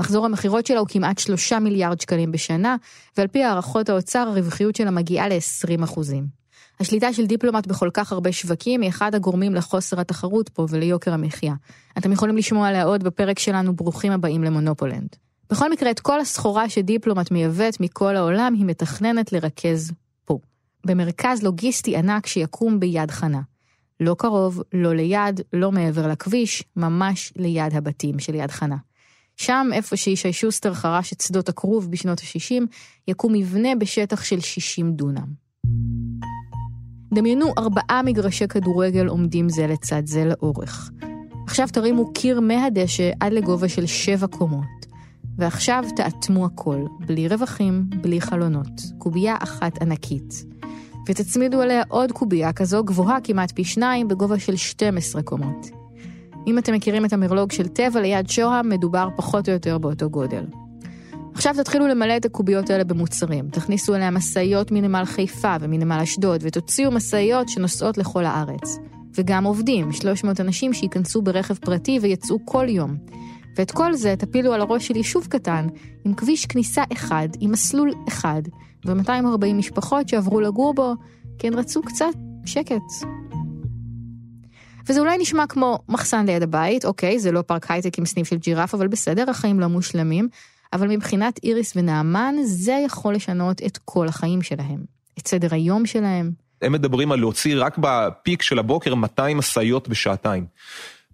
מחזור 0.00 0.26
המכירות 0.26 0.66
שלה 0.66 0.78
הוא 0.78 0.88
כמעט 0.90 1.18
3 1.18 1.52
מיליארד 1.52 2.00
שקלים 2.00 2.32
בשנה, 2.32 2.76
ועל 3.16 3.26
פי 3.26 3.44
הערכות 3.44 3.88
האוצר 3.88 4.18
הרווחיות 4.18 4.76
שלה 4.76 4.90
מגיעה 4.90 5.28
ל-20 5.28 5.84
אחוזים. 5.84 6.26
השליטה 6.80 7.12
של 7.12 7.26
דיפלומט 7.26 7.66
בכל 7.66 7.90
כך 7.94 8.12
הרבה 8.12 8.32
שווקים 8.32 8.80
היא 8.80 8.90
אחד 8.90 9.14
הגורמים 9.14 9.54
לחוסר 9.54 10.00
התחרות 10.00 10.48
פה 10.48 10.66
וליוקר 10.68 11.12
המחיה. 11.12 11.54
אתם 11.98 12.12
יכולים 12.12 12.36
לשמוע 12.36 12.68
עליה 12.68 12.84
עוד 12.84 13.04
בפרק 13.04 13.38
שלנו 13.38 13.76
ברוכים 13.76 14.12
הבאים 14.12 14.44
למונופולנד. 14.44 15.08
בכל 15.50 15.70
מקרה, 15.70 15.90
את 15.90 16.00
כל 16.00 16.20
הסחורה 16.20 16.68
שדיפלומט 16.68 17.30
מייבאת 17.30 17.80
מכל 17.80 18.16
העולם 18.16 18.54
היא 18.54 18.64
מתכננת 18.64 19.32
לרכז 19.32 19.92
פה. 20.24 20.38
במרכז 20.86 21.42
לוגיסטי 21.42 21.96
ענק 21.96 22.26
שיקום 22.26 22.80
ביד 22.80 23.10
חנה. 23.10 23.40
לא 24.00 24.16
קרוב, 24.18 24.62
לא 24.72 24.94
ליד, 24.94 25.40
לא 25.52 25.72
מעבר 25.72 26.08
לכביש, 26.08 26.64
ממש 26.76 27.32
ליד 27.36 27.74
הבתים 27.74 28.18
של 28.18 28.34
יד 28.34 28.50
חנה. 28.50 28.76
שם, 29.40 29.68
איפה 29.72 29.96
שישי 29.96 30.32
שוסטר 30.32 30.74
חרש 30.74 31.12
את 31.12 31.20
שדות 31.20 31.48
הכרוב 31.48 31.90
בשנות 31.90 32.20
ה-60, 32.20 32.62
יקום 33.08 33.32
מבנה 33.32 33.74
בשטח 33.74 34.24
של 34.24 34.40
60 34.40 34.92
דונם. 34.92 35.26
דמיינו 37.14 37.52
ארבעה 37.58 38.02
מגרשי 38.02 38.48
כדורגל 38.48 39.06
עומדים 39.06 39.48
זה 39.48 39.66
לצד 39.66 40.02
זה 40.04 40.24
לאורך. 40.24 40.90
עכשיו 41.46 41.68
תרימו 41.72 42.12
קיר 42.12 42.40
מהדשא 42.40 43.10
עד 43.20 43.32
לגובה 43.32 43.68
של 43.68 43.86
שבע 43.86 44.26
קומות. 44.26 44.86
ועכשיו 45.38 45.84
תאטמו 45.96 46.46
הכל, 46.46 46.84
בלי 47.06 47.28
רווחים, 47.28 47.84
בלי 48.00 48.20
חלונות. 48.20 48.80
קובייה 48.98 49.36
אחת 49.40 49.82
ענקית. 49.82 50.44
ותצמידו 51.08 51.60
עליה 51.60 51.82
עוד 51.88 52.12
קובייה 52.12 52.52
כזו 52.52 52.84
גבוהה 52.84 53.20
כמעט 53.24 53.50
פי 53.50 53.64
שניים 53.64 54.08
בגובה 54.08 54.38
של 54.38 54.56
12 54.56 55.22
קומות. 55.22 55.79
אם 56.46 56.58
אתם 56.58 56.74
מכירים 56.74 57.04
את 57.04 57.12
המרלוג 57.12 57.52
של 57.52 57.68
טבע 57.68 58.00
ליד 58.00 58.30
שוהם, 58.30 58.68
מדובר 58.68 59.08
פחות 59.16 59.48
או 59.48 59.52
יותר 59.52 59.78
באותו 59.78 60.10
גודל. 60.10 60.44
עכשיו 61.34 61.54
תתחילו 61.58 61.88
למלא 61.88 62.16
את 62.16 62.24
הקוביות 62.24 62.70
האלה 62.70 62.84
במוצרים. 62.84 63.48
תכניסו 63.48 63.94
אליה 63.94 64.10
משאיות 64.10 64.72
מנמל 64.72 65.04
חיפה 65.04 65.56
ומנמל 65.60 65.98
אשדוד, 66.02 66.40
ותוציאו 66.44 66.90
משאיות 66.90 67.48
שנוסעות 67.48 67.98
לכל 67.98 68.24
הארץ. 68.24 68.78
וגם 69.14 69.44
עובדים, 69.44 69.92
300 69.92 70.40
אנשים 70.40 70.72
שייכנסו 70.72 71.22
ברכב 71.22 71.54
פרטי 71.54 71.98
ויצאו 72.02 72.38
כל 72.44 72.66
יום. 72.68 72.96
ואת 73.56 73.70
כל 73.70 73.94
זה 73.94 74.14
תפילו 74.18 74.52
על 74.52 74.60
הראש 74.60 74.86
של 74.86 74.96
יישוב 74.96 75.26
קטן, 75.26 75.66
עם 76.04 76.14
כביש 76.14 76.46
כניסה 76.46 76.82
אחד, 76.92 77.28
עם 77.40 77.50
מסלול 77.50 77.90
אחד, 78.08 78.42
ו-240 78.86 79.54
משפחות 79.54 80.08
שעברו 80.08 80.40
לגור 80.40 80.74
בו, 80.74 80.94
כי 81.38 81.46
הן 81.46 81.54
רצו 81.54 81.82
קצת 81.82 82.14
שקט. 82.46 82.82
וזה 84.90 85.00
אולי 85.00 85.18
נשמע 85.18 85.46
כמו 85.46 85.78
מחסן 85.88 86.26
ליד 86.26 86.42
הבית, 86.42 86.84
אוקיי, 86.84 87.18
זה 87.18 87.32
לא 87.32 87.42
פארק 87.42 87.70
הייטק 87.70 87.98
עם 87.98 88.06
סניף 88.06 88.28
של 88.28 88.36
ג'ירף, 88.36 88.74
אבל 88.74 88.88
בסדר, 88.88 89.30
החיים 89.30 89.60
לא 89.60 89.66
מושלמים. 89.66 90.28
אבל 90.72 90.88
מבחינת 90.88 91.40
איריס 91.42 91.72
ונעמן, 91.76 92.34
זה 92.44 92.82
יכול 92.86 93.14
לשנות 93.14 93.62
את 93.66 93.78
כל 93.84 94.08
החיים 94.08 94.42
שלהם. 94.42 94.84
את 95.18 95.28
סדר 95.28 95.48
היום 95.54 95.86
שלהם, 95.86 96.30
הם 96.62 96.72
מדברים 96.72 97.12
על 97.12 97.18
להוציא 97.18 97.54
רק 97.58 97.78
בפיק 97.78 98.42
של 98.42 98.58
הבוקר 98.58 98.94
200 98.94 99.38
משאיות 99.38 99.88
בשעתיים. 99.88 100.46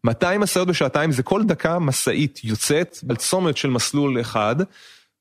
200 0.04 0.40
משאיות 0.40 0.68
בשעתיים 0.68 1.12
זה 1.12 1.23
כל 1.23 1.45
דקה 1.45 1.78
משאית 1.78 2.40
יוצאת 2.45 2.99
על 3.09 3.16
צומת 3.16 3.56
של 3.56 3.71
מסלול 3.71 4.21
אחד, 4.21 4.56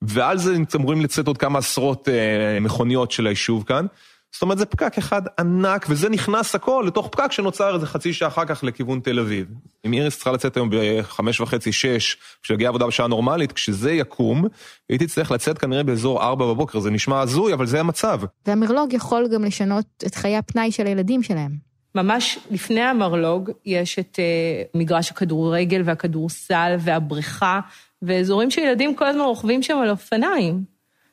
ועל 0.02 0.38
זה 0.38 0.56
אמורים 0.76 1.02
לצאת 1.02 1.28
עוד 1.28 1.38
כמה 1.38 1.60
עשרות 1.60 2.10
אה, 2.10 2.60
מכוניות 2.60 3.12
של 3.12 3.28
היישוב 3.28 3.64
כאן. 3.64 3.86
זאת 4.34 4.42
אומרת, 4.42 4.58
זה 4.58 4.66
פקק 4.66 4.98
אחד 4.98 5.22
ענק, 5.40 5.86
וזה 5.90 6.10
נכנס 6.10 6.56
הכל 6.56 6.84
לתוך 6.88 7.08
פקק 7.08 7.32
שנוצר 7.32 7.76
איזה 7.76 7.86
חצי 7.86 8.14
שעה 8.14 8.28
אחר 8.28 8.46
כך 8.46 8.64
לכיוון 8.64 9.00
תל 9.00 9.20
אביב. 9.20 9.48
אם 9.86 9.94
איריס 9.94 10.16
צריכה 10.16 10.32
לצאת 10.32 10.58
היום 10.58 10.70
בחמש 10.72 11.42
וחצי, 11.42 11.72
שש, 11.72 12.18
כשהגיעה 12.44 12.70
עבודה 12.70 12.88
בשעה 12.88 13.08
נורמלית, 13.08 13.52
כשזה 13.52 13.92
יקום, 13.92 14.46
היא 14.90 15.00
תצטרך 15.00 15.32
לצאת 15.32 15.58
כנראה 15.58 15.84
באזור 15.84 16.24
ארבע 16.24 16.46
בבוקר, 16.46 16.80
זה 16.80 16.92
נשמע 16.92 17.20
הזוי, 17.20 17.54
אבל 17.54 17.66
זה 17.66 17.80
המצב. 17.80 18.22
והמרלוג 18.48 18.94
יכול 18.94 19.28
גם 19.34 19.44
לשנות 19.44 19.86
את 20.06 20.16
חיי 20.16 20.38
הפנאי 20.38 20.72
של 20.72 20.88
הילדים 20.88 21.24
שלהם. 21.24 21.52
ממש 21.96 22.40
לפני 22.52 22.82
המרלוג 22.82 23.52
יש 23.66 24.00
את 24.00 24.20
uh, 24.20 24.78
מגרש 24.78 25.12
הכדורגל 25.12 25.82
והכדורסל 25.86 26.76
והבריכה, 26.80 27.60
ואזורים 28.02 28.52
שילדים 28.52 28.96
כל 28.96 29.06
הזמן 29.06 29.22
רוכבים 29.22 29.64
שם 29.64 29.78
על 29.78 29.90
אופניים. 29.90 30.64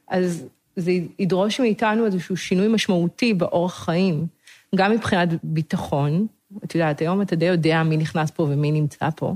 אז 0.08 0.46
זה 0.76 0.92
ידרוש 1.18 1.60
מאיתנו 1.60 2.06
איזשהו 2.06 2.36
שינוי 2.36 2.68
משמעותי 2.68 3.34
באורח 3.34 3.84
חיים, 3.84 4.26
גם 4.74 4.90
מבחינת 4.90 5.28
ביטחון, 5.42 6.26
את 6.64 6.74
יודעת, 6.74 7.00
היום 7.00 7.22
אתה 7.22 7.36
די 7.36 7.44
יודע 7.44 7.82
מי 7.82 7.96
נכנס 7.96 8.30
פה 8.30 8.42
ומי 8.42 8.72
נמצא 8.72 9.08
פה, 9.16 9.34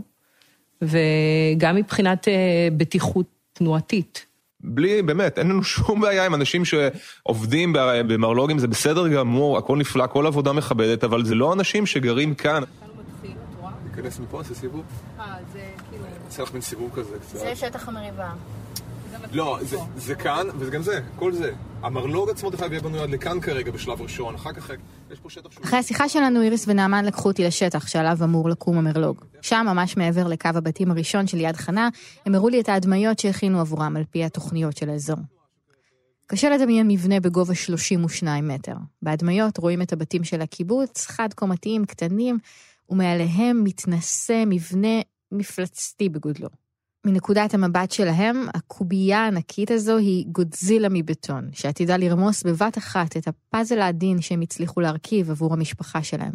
וגם 0.82 1.76
מבחינת 1.76 2.28
אה, 2.28 2.68
בטיחות 2.76 3.26
תנועתית. 3.52 4.26
בלי, 4.60 5.02
באמת, 5.02 5.38
אין 5.38 5.48
לנו 5.48 5.64
שום 5.64 6.00
בעיה 6.00 6.26
עם 6.26 6.34
אנשים 6.34 6.62
שעובדים 6.64 7.72
במרלוגים, 8.08 8.58
זה 8.58 8.68
בסדר 8.68 9.08
גמור, 9.08 9.58
הכל 9.58 9.76
נפלא, 9.76 10.06
כל 10.06 10.26
עבודה 10.26 10.52
מכבדת, 10.52 11.04
אבל 11.04 11.24
זה 11.24 11.34
לא 11.34 11.52
אנשים 11.52 11.86
שגרים 11.86 12.34
כאן. 12.34 12.62
ניכנס 13.84 14.20
מפה, 14.20 14.38
נעשה 14.38 14.54
סיבוב? 14.54 14.84
אה, 15.20 15.36
זה 15.52 15.64
כאילו... 15.90 16.04
נעשה 16.24 16.42
לך 16.42 16.52
מין 16.52 16.62
סיבוב 16.62 16.90
כזה 16.94 17.18
קצת. 17.18 17.38
זה 17.38 17.56
שטח 17.56 17.88
המריבה. 17.88 18.32
לא, 19.32 19.58
זה, 19.62 19.76
זה 19.96 20.14
כאן, 20.14 20.46
וגם 20.58 20.82
זה, 20.82 21.00
כל 21.16 21.32
זה. 21.32 21.52
המרלוג 21.82 22.30
עצמו 22.30 22.50
דרך 22.50 22.62
אגב 22.62 22.72
יהיה 22.72 22.82
בנוי 22.82 23.00
עד 23.00 23.10
לכאן 23.10 23.40
כרגע 23.40 23.70
בשלב 23.70 24.02
ראשון, 24.02 24.34
אחר 24.34 24.52
כך 24.52 24.70
יש 25.10 25.20
פה 25.20 25.30
שטח 25.30 25.50
שהוא... 25.50 25.64
אחרי 25.64 25.78
השיחה 25.78 26.08
שלנו 26.08 26.42
איריס 26.42 26.64
ונעמן 26.68 27.04
לקחו 27.04 27.28
אותי 27.28 27.44
לשטח 27.44 27.86
שעליו 27.86 28.16
אמור 28.24 28.48
לקום 28.48 28.78
המרלוג. 28.78 29.24
שם, 29.42 29.66
ממש 29.68 29.96
מעבר 29.96 30.26
לקו 30.28 30.48
הבתים 30.54 30.90
הראשון 30.90 31.26
של 31.26 31.40
יד 31.40 31.56
חנה, 31.56 31.88
הם 32.26 32.34
הראו 32.34 32.48
לי 32.48 32.60
את 32.60 32.68
ההדמיות 32.68 33.18
שהכינו 33.18 33.60
עבורם 33.60 33.96
על 33.96 34.04
פי 34.10 34.24
התוכניות 34.24 34.76
של 34.76 34.90
האזור. 34.90 35.18
קשה 36.26 36.50
לדמיין 36.50 36.88
מבנה 36.88 37.20
בגובה 37.20 37.54
32 37.54 38.48
מטר. 38.48 38.74
בהדמיות 39.02 39.58
רואים 39.58 39.82
את 39.82 39.92
הבתים 39.92 40.24
של 40.24 40.40
הקיבוץ, 40.40 41.06
חד-קומתיים 41.06 41.84
קטנים, 41.84 42.38
ומעליהם 42.90 43.64
מתנשא 43.64 44.44
מבנה 44.46 45.00
מפלצתי 45.32 46.08
בגודלו. 46.08 46.48
מנקודת 47.06 47.54
המבט 47.54 47.90
שלהם, 47.90 48.46
הקובייה 48.54 49.18
הענקית 49.18 49.70
הזו 49.70 49.96
היא 49.96 50.26
גודזילה 50.28 50.88
מבטון, 50.90 51.48
שעתידה 51.52 51.96
לרמוס 51.96 52.42
בבת 52.42 52.78
אחת 52.78 53.16
את 53.16 53.28
הפאזל 53.28 53.80
העדין 53.80 54.20
שהם 54.20 54.40
הצליחו 54.40 54.80
להרכיב 54.80 55.30
עבור 55.30 55.52
המשפחה 55.52 56.02
שלהם. 56.02 56.32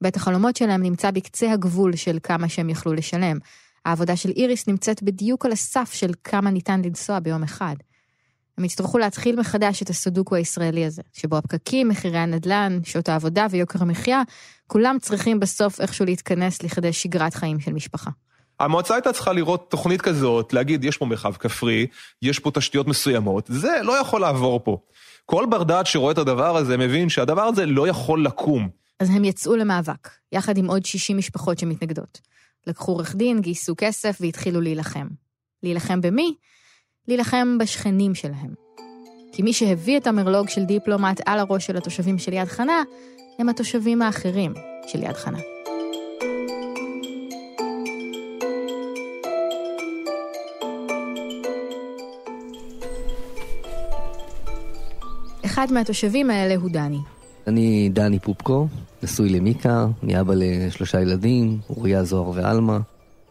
בית 0.00 0.16
החלומות 0.16 0.56
שלהם 0.56 0.82
נמצא 0.82 1.10
בקצה 1.10 1.52
הגבול 1.52 1.96
של 1.96 2.18
כמה 2.22 2.48
שהם 2.48 2.70
יכלו 2.70 2.92
לשלם. 2.92 3.38
העבודה 3.84 4.16
של 4.16 4.30
איריס 4.30 4.66
נמצאת 4.66 5.02
בדיוק 5.02 5.46
על 5.46 5.52
הסף 5.52 5.92
של 5.92 6.10
כמה 6.24 6.50
ניתן 6.50 6.82
לנסוע 6.84 7.18
ביום 7.18 7.42
אחד. 7.42 7.76
הם 8.58 8.64
יצטרכו 8.64 8.98
להתחיל 8.98 9.40
מחדש 9.40 9.82
את 9.82 9.90
הסודוקו 9.90 10.34
הישראלי 10.34 10.84
הזה, 10.84 11.02
שבו 11.12 11.36
הפקקים, 11.36 11.88
מחירי 11.88 12.18
הנדל"ן, 12.18 12.78
שעות 12.84 13.08
העבודה 13.08 13.46
ויוקר 13.50 13.82
המחיה, 13.82 14.22
כולם 14.66 14.96
צריכים 15.00 15.40
בסוף 15.40 15.80
איכשהו 15.80 16.04
להתכנס 16.04 16.62
לכדי 16.62 16.92
שגרת 16.92 17.34
חיים 17.34 17.60
של 17.60 17.72
משפחה. 17.72 18.10
המועצה 18.60 18.94
הייתה 18.94 19.12
צריכה 19.12 19.32
לראות 19.32 19.70
תוכנית 19.70 20.02
כזאת, 20.02 20.52
להגיד, 20.52 20.84
יש 20.84 20.96
פה 20.96 21.06
מרחב 21.06 21.32
כפרי, 21.32 21.86
יש 22.22 22.38
פה 22.38 22.50
תשתיות 22.50 22.86
מסוימות, 22.86 23.44
זה 23.48 23.80
לא 23.82 24.00
יכול 24.00 24.20
לעבור 24.20 24.60
פה. 24.64 24.78
כל 25.26 25.46
בר 25.50 25.62
דעת 25.62 25.86
שרואה 25.86 26.12
את 26.12 26.18
הדבר 26.18 26.56
הזה 26.56 26.76
מבין 26.76 27.08
שהדבר 27.08 27.42
הזה 27.42 27.66
לא 27.66 27.88
יכול 27.88 28.24
לקום. 28.24 28.68
אז 29.00 29.10
הם 29.10 29.24
יצאו 29.24 29.56
למאבק, 29.56 30.08
יחד 30.32 30.58
עם 30.58 30.66
עוד 30.66 30.84
60 30.84 31.16
משפחות 31.16 31.58
שמתנגדות. 31.58 32.20
לקחו 32.66 32.92
עורך 32.92 33.14
דין, 33.14 33.40
גייסו 33.40 33.74
כסף 33.78 34.18
והתחילו 34.20 34.60
להילחם. 34.60 35.06
להילחם 35.62 36.00
במי? 36.00 36.34
להילחם 37.08 37.58
בשכנים 37.60 38.14
שלהם. 38.14 38.54
כי 39.32 39.42
מי 39.42 39.52
שהביא 39.52 39.96
את 39.98 40.06
המרלוג 40.06 40.48
של 40.48 40.64
דיפלומט 40.64 41.20
על 41.26 41.38
הראש 41.38 41.66
של 41.66 41.76
התושבים 41.76 42.18
של 42.18 42.32
יד 42.32 42.48
חנה, 42.48 42.82
הם 43.38 43.48
התושבים 43.48 44.02
האחרים 44.02 44.54
של 44.86 45.02
יד 45.02 45.16
חנה. 45.16 45.59
אחד 55.64 55.72
מהתושבים 55.72 56.30
האלה 56.30 56.56
הוא 56.56 56.70
דני. 56.70 56.98
אני 57.46 57.90
דני 57.92 58.18
פופקו, 58.18 58.66
נשוי 59.02 59.28
למיקה, 59.28 59.86
אני 60.02 60.20
אבא 60.20 60.34
לשלושה 60.36 61.00
ילדים, 61.00 61.58
אוריה, 61.70 62.04
זוהר 62.04 62.28
ועלמה. 62.28 62.78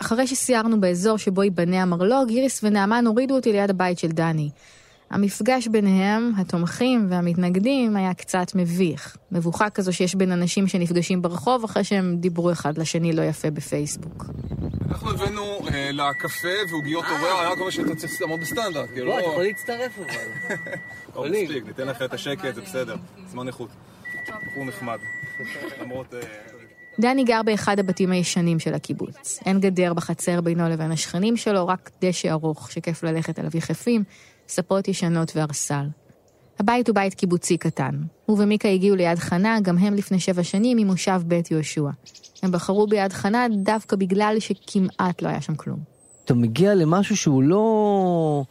אחרי 0.02 0.28
שסיירנו 0.28 0.82
באזור 0.82 1.18
שבו 1.18 1.44
ייבנה 1.44 1.82
המרלוג, 1.82 2.30
איריס 2.30 2.64
ונעמן 2.64 3.06
הורידו 3.08 3.36
אותי 3.36 3.52
ליד 3.52 3.70
הבית 3.70 4.00
של 4.00 4.08
דני. 4.08 4.50
המפגש 5.10 5.68
ביניהם, 5.68 6.32
התומכים 6.38 7.08
והמתנגדים, 7.10 7.96
היה 7.96 8.14
קצת 8.14 8.56
מביך. 8.56 9.18
מבוכה 9.32 9.70
כזו 9.70 9.94
שיש 9.94 10.16
בין 10.16 10.32
אנשים 10.32 10.68
שנפגשים 10.68 11.22
ברחוב 11.22 11.64
אחרי 11.64 11.84
שהם 11.84 12.16
דיברו 12.18 12.52
אחד 12.52 12.78
לשני 12.78 13.14
לא 13.14 13.22
יפה 13.22 13.50
בפייסבוק. 13.50 14.26
אנחנו 14.90 15.12
הבאנו 15.12 15.60
אה, 15.74 15.92
לקפה 15.92 16.48
ועוגיות 16.72 17.06
אורח, 17.10 17.40
היה 17.40 17.56
כל 17.56 17.72
שאתה 17.72 17.96
צריך 17.96 18.22
לעמוד 18.22 18.40
בסטנדרט. 18.40 18.90
כאילו, 18.90 19.08
לא, 19.08 19.20
אתה 19.20 19.28
יכול 19.28 19.44
להצטרף 19.44 19.98
אבל. 19.98 20.06
לא 21.16 21.26
מספיק, 21.32 21.66
ניתן 21.68 21.88
לך 21.88 22.02
את 22.02 22.14
השקט, 22.14 22.56
זה 22.56 22.62
בסדר. 22.62 22.96
זמן 23.32 23.48
איכות. 23.48 23.70
בחור 24.28 24.66
נחמד. 24.66 24.98
למרות... 25.82 26.14
אה, 26.14 26.20
דני 27.00 27.24
גר 27.24 27.42
באחד 27.44 27.80
הבתים 27.80 28.12
הישנים 28.12 28.60
של 28.60 28.74
הקיבוץ. 28.74 29.40
אין 29.46 29.60
גדר 29.60 29.94
בחצר 29.94 30.42
בינו 30.42 30.70
לבין 30.70 30.92
השכנים 30.92 31.38
שלו, 31.38 31.68
רק 31.68 31.90
דשא 32.02 32.32
ארוך 32.32 32.72
שכיף 32.72 33.04
ללכת 33.04 33.40
עליו 33.40 33.52
יחפים, 33.58 34.04
ספות 34.50 34.88
ישנות 34.88 35.32
וארסל. 35.36 35.86
הבית 36.60 36.88
הוא 36.88 36.96
בית 36.96 37.14
קיבוצי 37.14 37.58
קטן. 37.58 37.96
הוא 38.26 38.44
ומיקה 38.44 38.70
הגיעו 38.70 38.96
ליד 38.96 39.20
חנה, 39.20 39.60
גם 39.62 39.78
הם 39.78 39.94
לפני 39.94 40.20
שבע 40.20 40.44
שנים, 40.44 40.78
ממושב 40.78 41.22
בית 41.26 41.52
יהושע. 41.52 41.90
הם 42.44 42.52
בחרו 42.52 42.88
ביד 42.88 43.14
חנה 43.14 43.48
דווקא 43.64 43.96
בגלל 43.96 44.36
שכמעט 44.40 45.22
לא 45.22 45.28
היה 45.28 45.42
שם 45.42 45.56
כלום. 45.56 45.80
אתה 46.26 46.34
מגיע 46.34 46.76
למשהו 46.76 47.18
שהוא 47.18 47.44
לא 47.44 48.44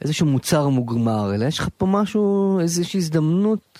איזשהו 0.00 0.26
מוצר 0.26 0.68
מוגמר, 0.68 1.34
אלא 1.34 1.44
יש 1.44 1.58
לך 1.58 1.68
פה 1.76 1.86
משהו, 1.86 2.58
איזושהי 2.60 2.98
הזדמנות 2.98 3.78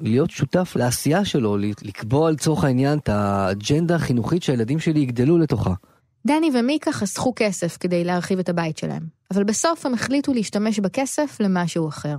להיות 0.00 0.30
שותף 0.30 0.72
לעשייה 0.76 1.24
שלו, 1.24 1.56
לקבוע 1.82 2.30
לצורך 2.30 2.64
העניין 2.64 2.98
את 2.98 3.08
האג'נדה 3.08 3.94
החינוכית 3.94 4.42
שהילדים 4.42 4.78
שלי 4.78 5.00
יגדלו 5.00 5.38
לתוכה. 5.38 5.74
דני 6.26 6.50
ומיקה 6.54 6.92
חסכו 6.92 7.32
כסף 7.36 7.76
כדי 7.80 8.04
להרחיב 8.04 8.38
את 8.38 8.48
הבית 8.48 8.78
שלהם, 8.78 9.02
אבל 9.30 9.44
בסוף 9.44 9.86
הם 9.86 9.94
החליטו 9.94 10.34
להשתמש 10.34 10.78
בכסף 10.78 11.36
למשהו 11.40 11.88
אחר. 11.88 12.16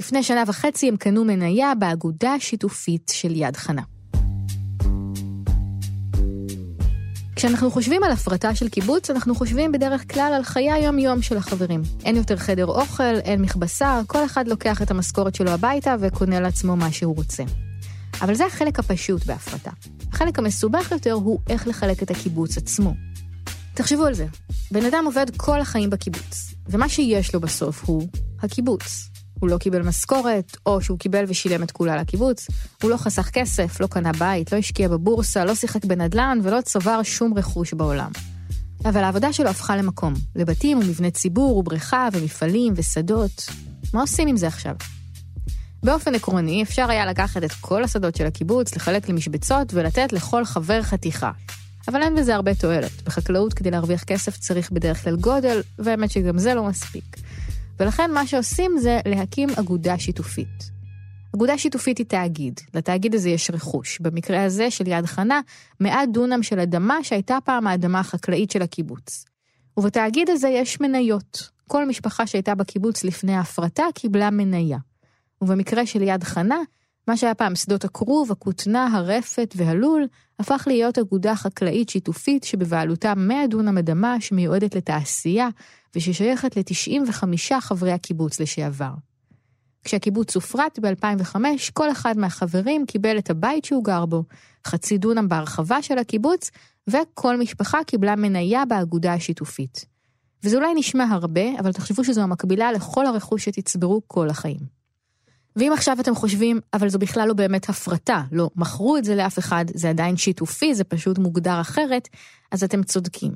לפני 0.00 0.22
שנה 0.22 0.42
וחצי 0.46 0.88
הם 0.88 0.96
קנו 0.96 1.24
מניה 1.24 1.74
באגודה 1.74 2.34
השיתופית 2.34 3.12
של 3.14 3.36
יד 3.36 3.56
חנה. 3.56 3.82
כשאנחנו 7.36 7.70
חושבים 7.70 8.04
על 8.04 8.12
הפרטה 8.12 8.54
של 8.54 8.68
קיבוץ, 8.68 9.10
אנחנו 9.10 9.34
חושבים 9.34 9.72
בדרך 9.72 10.12
כלל 10.12 10.32
על 10.36 10.42
חיי 10.42 10.72
היום-יום 10.72 11.22
של 11.22 11.36
החברים. 11.36 11.82
אין 12.04 12.16
יותר 12.16 12.36
חדר 12.36 12.66
אוכל, 12.66 13.02
אין 13.02 13.42
מכבסה, 13.42 14.00
כל 14.06 14.24
אחד 14.24 14.48
לוקח 14.48 14.82
את 14.82 14.90
המשכורת 14.90 15.34
שלו 15.34 15.50
הביתה 15.50 15.94
וקונה 16.00 16.40
לעצמו 16.40 16.76
מה 16.76 16.92
שהוא 16.92 17.16
רוצה. 17.16 17.42
אבל 18.22 18.34
זה 18.34 18.46
החלק 18.46 18.78
הפשוט 18.78 19.26
בהפרטה. 19.26 19.70
החלק 20.12 20.38
המסובך 20.38 20.90
יותר 20.90 21.12
הוא 21.12 21.40
איך 21.48 21.68
לחלק 21.68 22.02
את 22.02 22.10
הקיבוץ 22.10 22.56
עצמו. 22.56 22.94
תחשבו 23.74 24.04
על 24.04 24.14
זה, 24.14 24.26
בן 24.70 24.84
אדם 24.84 25.04
עובד 25.06 25.26
כל 25.36 25.60
החיים 25.60 25.90
בקיבוץ, 25.90 26.54
ומה 26.68 26.88
שיש 26.88 27.34
לו 27.34 27.40
בסוף 27.40 27.84
הוא 27.84 28.08
הקיבוץ. 28.42 29.08
הוא 29.40 29.50
לא 29.50 29.58
קיבל 29.58 29.82
משכורת, 29.82 30.56
או 30.66 30.82
שהוא 30.82 30.98
קיבל 30.98 31.24
ושילם 31.28 31.62
את 31.62 31.70
כולה 31.70 31.96
לקיבוץ, 31.96 32.48
הוא 32.82 32.90
לא 32.90 32.96
חסך 32.96 33.30
כסף, 33.32 33.80
לא 33.80 33.86
קנה 33.86 34.12
בית, 34.12 34.52
לא 34.52 34.58
השקיע 34.58 34.88
בבורסה, 34.88 35.44
לא 35.44 35.54
שיחק 35.54 35.84
בנדל"ן 35.84 36.38
ולא 36.42 36.60
צבר 36.60 37.02
שום 37.02 37.38
רכוש 37.38 37.74
בעולם. 37.74 38.10
אבל 38.84 39.04
העבודה 39.04 39.32
שלו 39.32 39.50
הפכה 39.50 39.76
למקום, 39.76 40.14
לבתים 40.36 40.78
ומבני 40.78 41.10
ציבור 41.10 41.56
ובריכה 41.56 42.08
ומפעלים 42.12 42.72
ושדות. 42.76 43.46
מה 43.94 44.00
עושים 44.00 44.28
עם 44.28 44.36
זה 44.36 44.46
עכשיו? 44.46 44.74
באופן 45.82 46.14
עקרוני, 46.14 46.62
אפשר 46.62 46.90
היה 46.90 47.06
לקחת 47.06 47.44
את 47.44 47.52
כל 47.52 47.84
השדות 47.84 48.16
של 48.16 48.26
הקיבוץ, 48.26 48.76
לחלק 48.76 49.08
למשבצות 49.08 49.74
ולתת 49.74 50.12
לכל 50.12 50.44
חבר 50.44 50.82
חתיכה. 50.82 51.30
אבל 51.88 52.02
אין 52.02 52.14
בזה 52.14 52.34
הרבה 52.34 52.54
תועלת. 52.54 53.02
בחקלאות 53.04 53.54
כדי 53.54 53.70
להרוויח 53.70 54.04
כסף 54.04 54.36
צריך 54.36 54.70
בדרך 54.70 55.04
כלל 55.04 55.16
גודל, 55.16 55.60
והאמת 55.78 56.10
שגם 56.10 56.38
זה 56.38 56.54
לא 56.54 56.64
מספיק. 56.64 57.16
ולכן 57.80 58.10
מה 58.10 58.26
שעושים 58.26 58.78
זה 58.78 59.00
להקים 59.06 59.48
אגודה 59.58 59.98
שיתופית. 59.98 60.74
אגודה 61.34 61.58
שיתופית 61.58 61.98
היא 61.98 62.06
תאגיד, 62.06 62.60
לתאגיד 62.74 63.14
הזה 63.14 63.30
יש 63.30 63.50
רכוש. 63.50 63.98
במקרה 64.00 64.44
הזה 64.44 64.70
של 64.70 64.88
יד 64.88 65.06
חנה, 65.06 65.40
100 65.80 66.06
דונם 66.12 66.42
של 66.42 66.60
אדמה 66.60 67.04
שהייתה 67.04 67.38
פעם 67.44 67.66
האדמה 67.66 68.00
החקלאית 68.00 68.50
של 68.50 68.62
הקיבוץ. 68.62 69.24
ובתאגיד 69.76 70.30
הזה 70.30 70.48
יש 70.48 70.80
מניות. 70.80 71.50
כל 71.68 71.88
משפחה 71.88 72.26
שהייתה 72.26 72.54
בקיבוץ 72.54 73.04
לפני 73.04 73.34
ההפרטה 73.34 73.84
קיבלה 73.94 74.30
מניה. 74.30 74.78
ובמקרה 75.42 75.86
של 75.86 76.02
יד 76.02 76.24
חנה, 76.24 76.58
מה 77.08 77.16
שהיה 77.16 77.34
פעם 77.34 77.54
שדות 77.54 77.84
הכרוב, 77.84 78.32
הכותנה, 78.32 78.88
הרפת 78.96 79.54
והלול, 79.56 80.06
הפך 80.38 80.64
להיות 80.66 80.98
אגודה 80.98 81.36
חקלאית 81.36 81.88
שיתופית 81.88 82.44
שבבעלותה 82.44 83.14
100 83.14 83.46
דונם 83.46 83.78
אדמה 83.78 84.20
שמיועדת 84.20 84.74
לתעשייה 84.74 85.48
וששייכת 85.96 86.56
ל-95 86.56 87.60
חברי 87.60 87.92
הקיבוץ 87.92 88.40
לשעבר. 88.40 88.92
כשהקיבוץ 89.84 90.34
הופרט 90.34 90.78
ב-2005, 90.78 91.36
כל 91.72 91.90
אחד 91.90 92.18
מהחברים 92.18 92.86
קיבל 92.86 93.18
את 93.18 93.30
הבית 93.30 93.64
שהוא 93.64 93.84
גר 93.84 94.06
בו, 94.06 94.24
חצי 94.66 94.98
דונם 94.98 95.28
בהרחבה 95.28 95.82
של 95.82 95.98
הקיבוץ, 95.98 96.50
וכל 96.90 97.36
משפחה 97.36 97.84
קיבלה 97.86 98.16
מניה 98.16 98.64
באגודה 98.64 99.14
השיתופית. 99.14 99.84
וזה 100.44 100.56
אולי 100.56 100.74
נשמע 100.74 101.04
הרבה, 101.04 101.60
אבל 101.60 101.72
תחשבו 101.72 102.04
שזו 102.04 102.20
המקבילה 102.20 102.72
לכל 102.72 103.06
הרכוש 103.06 103.44
שתצברו 103.44 104.02
כל 104.06 104.30
החיים. 104.30 104.83
ואם 105.56 105.72
עכשיו 105.72 105.96
אתם 106.00 106.14
חושבים, 106.14 106.60
אבל 106.72 106.88
זו 106.88 106.98
בכלל 106.98 107.28
לא 107.28 107.34
באמת 107.34 107.68
הפרטה, 107.68 108.22
לא 108.32 108.50
מכרו 108.56 108.96
את 108.96 109.04
זה 109.04 109.14
לאף 109.14 109.38
אחד, 109.38 109.64
זה 109.74 109.90
עדיין 109.90 110.16
שיתופי, 110.16 110.74
זה 110.74 110.84
פשוט 110.84 111.18
מוגדר 111.18 111.60
אחרת, 111.60 112.08
אז 112.52 112.64
אתם 112.64 112.82
צודקים. 112.82 113.32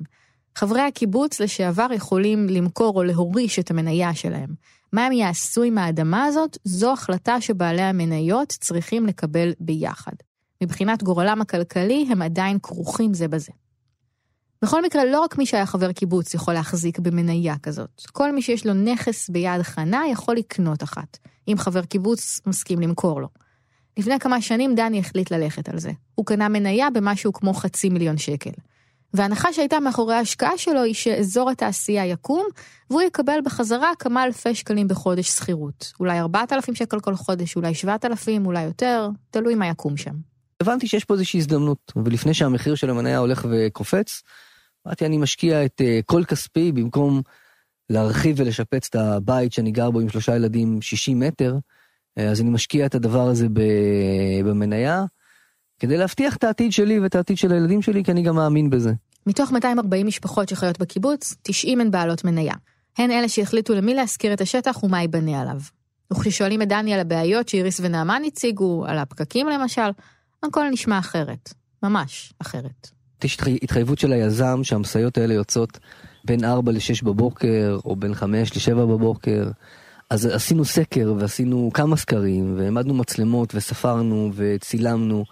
חברי 0.56 0.80
הקיבוץ 0.80 1.40
לשעבר 1.40 1.86
יכולים 1.92 2.46
למכור 2.46 2.96
או 2.96 3.02
להוריש 3.02 3.58
את 3.58 3.70
המניה 3.70 4.14
שלהם. 4.14 4.54
מה 4.92 5.06
הם 5.06 5.12
יעשו 5.12 5.62
עם 5.62 5.78
האדמה 5.78 6.24
הזאת, 6.24 6.58
זו 6.64 6.92
החלטה 6.92 7.40
שבעלי 7.40 7.82
המניות 7.82 8.48
צריכים 8.48 9.06
לקבל 9.06 9.52
ביחד. 9.60 10.12
מבחינת 10.62 11.02
גורלם 11.02 11.40
הכלכלי, 11.40 12.06
הם 12.10 12.22
עדיין 12.22 12.58
כרוכים 12.62 13.14
זה 13.14 13.28
בזה. 13.28 13.52
בכל 14.62 14.82
מקרה, 14.82 15.04
לא 15.04 15.20
רק 15.20 15.38
מי 15.38 15.46
שהיה 15.46 15.66
חבר 15.66 15.92
קיבוץ 15.92 16.34
יכול 16.34 16.54
להחזיק 16.54 16.98
במניה 16.98 17.58
כזאת. 17.62 18.02
כל 18.12 18.32
מי 18.32 18.42
שיש 18.42 18.66
לו 18.66 18.74
נכס 18.74 19.28
ביד 19.28 19.62
חנה 19.62 20.02
יכול 20.12 20.36
לקנות 20.36 20.82
אחת, 20.82 21.18
אם 21.48 21.54
חבר 21.58 21.82
קיבוץ 21.82 22.40
מסכים 22.46 22.80
למכור 22.80 23.20
לו. 23.20 23.28
לפני 23.96 24.18
כמה 24.18 24.42
שנים 24.42 24.74
דני 24.74 24.98
החליט 24.98 25.30
ללכת 25.30 25.68
על 25.68 25.78
זה. 25.78 25.90
הוא 26.14 26.26
קנה 26.26 26.48
מניה 26.48 26.90
במשהו 26.90 27.32
כמו 27.32 27.54
חצי 27.54 27.88
מיליון 27.88 28.18
שקל. 28.18 28.50
וההנחה 29.14 29.52
שהייתה 29.52 29.80
מאחורי 29.80 30.14
ההשקעה 30.14 30.58
שלו 30.58 30.82
היא 30.82 30.94
שאזור 30.94 31.50
התעשייה 31.50 32.06
יקום, 32.06 32.46
והוא 32.90 33.02
יקבל 33.02 33.38
בחזרה 33.44 33.90
כמה 33.98 34.24
אלפי 34.24 34.54
שקלים 34.54 34.88
בחודש 34.88 35.28
שכירות. 35.28 35.92
אולי 36.00 36.20
4,000 36.20 36.74
שקל 36.74 37.00
כל 37.00 37.14
חודש, 37.14 37.56
אולי 37.56 37.74
7,000, 37.74 38.46
אולי 38.46 38.62
יותר, 38.62 39.08
תלוי 39.30 39.54
מה 39.54 39.68
יקום 39.68 39.96
שם. 39.96 40.14
הבנתי 40.60 40.86
שיש 40.86 41.04
פה 41.04 41.14
איזושהי 41.14 41.38
הזדמנות, 41.38 41.92
ולפני 42.04 42.34
שהמחיר 42.34 42.74
של 42.74 42.90
המניה 42.90 43.18
הולך 43.18 43.46
וקופץ, 43.50 44.22
אמרתי, 44.86 45.06
אני 45.06 45.18
משקיע 45.18 45.64
את 45.64 45.80
uh, 45.80 46.02
כל 46.06 46.24
כספי 46.24 46.72
במקום 46.72 47.22
להרחיב 47.90 48.36
ולשפץ 48.40 48.86
את 48.90 48.94
הבית 48.94 49.52
שאני 49.52 49.70
גר 49.70 49.90
בו 49.90 50.00
עם 50.00 50.08
שלושה 50.08 50.36
ילדים 50.36 50.82
60 50.82 51.20
מטר, 51.20 51.56
uh, 52.18 52.22
אז 52.22 52.40
אני 52.40 52.50
משקיע 52.50 52.86
את 52.86 52.94
הדבר 52.94 53.28
הזה 53.28 53.46
במניה, 54.44 55.04
כדי 55.78 55.96
להבטיח 55.96 56.36
את 56.36 56.44
העתיד 56.44 56.72
שלי 56.72 57.00
ואת 57.00 57.14
העתיד 57.14 57.38
של 57.38 57.52
הילדים 57.52 57.82
שלי, 57.82 58.04
כי 58.04 58.10
אני 58.10 58.22
גם 58.22 58.36
מאמין 58.36 58.70
בזה. 58.70 58.92
מתוך 59.26 59.52
240 59.52 60.06
משפחות 60.06 60.48
שחיות 60.48 60.78
בקיבוץ, 60.78 61.36
90 61.42 61.80
הן 61.80 61.90
בעלות 61.90 62.24
מניה. 62.24 62.54
הן 62.98 63.10
אלה 63.10 63.28
שהחליטו 63.28 63.74
למי 63.74 63.94
להשכיר 63.94 64.32
את 64.32 64.40
השטח 64.40 64.82
ומה 64.82 65.00
ייבנה 65.00 65.40
עליו. 65.40 65.60
וכששואלים 66.12 66.62
את 66.62 66.68
דני 66.68 66.94
על 66.94 67.00
הבעיות 67.00 67.48
שאיריס 67.48 67.80
ונעמן 67.80 68.22
הציגו, 68.26 68.84
על 68.86 68.98
הפקקים 68.98 69.48
למשל, 69.48 69.90
הכל 70.42 70.68
נשמע 70.72 70.98
אחרת. 70.98 71.54
ממש 71.82 72.32
אחרת. 72.38 72.90
יש 73.24 73.38
התחייבות 73.62 73.98
של 73.98 74.12
היזם 74.12 74.60
שהמשאיות 74.62 75.18
האלה 75.18 75.34
יוצאות 75.34 75.78
בין 76.24 76.44
4 76.44 76.72
ל-6 76.72 77.04
בבוקר, 77.04 77.78
או 77.84 77.96
בין 77.96 78.14
5 78.14 78.70
ל-7 78.70 78.74
בבוקר. 78.74 79.50
אז 80.10 80.26
עשינו 80.26 80.64
סקר 80.64 81.14
ועשינו 81.18 81.70
כמה 81.74 81.96
סקרים, 81.96 82.54
והעמדנו 82.58 82.94
מצלמות 82.94 83.54
וספרנו 83.54 84.30
וצילמנו. 84.34 85.24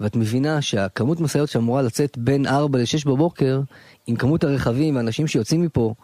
ואת 0.00 0.16
מבינה 0.16 0.62
שהכמות 0.62 1.20
משאיות 1.20 1.48
שאמורה 1.48 1.82
לצאת 1.82 2.18
בין 2.18 2.46
4 2.46 2.78
ל-6 2.78 3.06
בבוקר, 3.06 3.60
עם 4.06 4.16
כמות 4.16 4.44
הרכבים 4.44 4.94
והאנשים 4.94 5.26
שיוצאים 5.26 5.62
מפה 5.62 5.94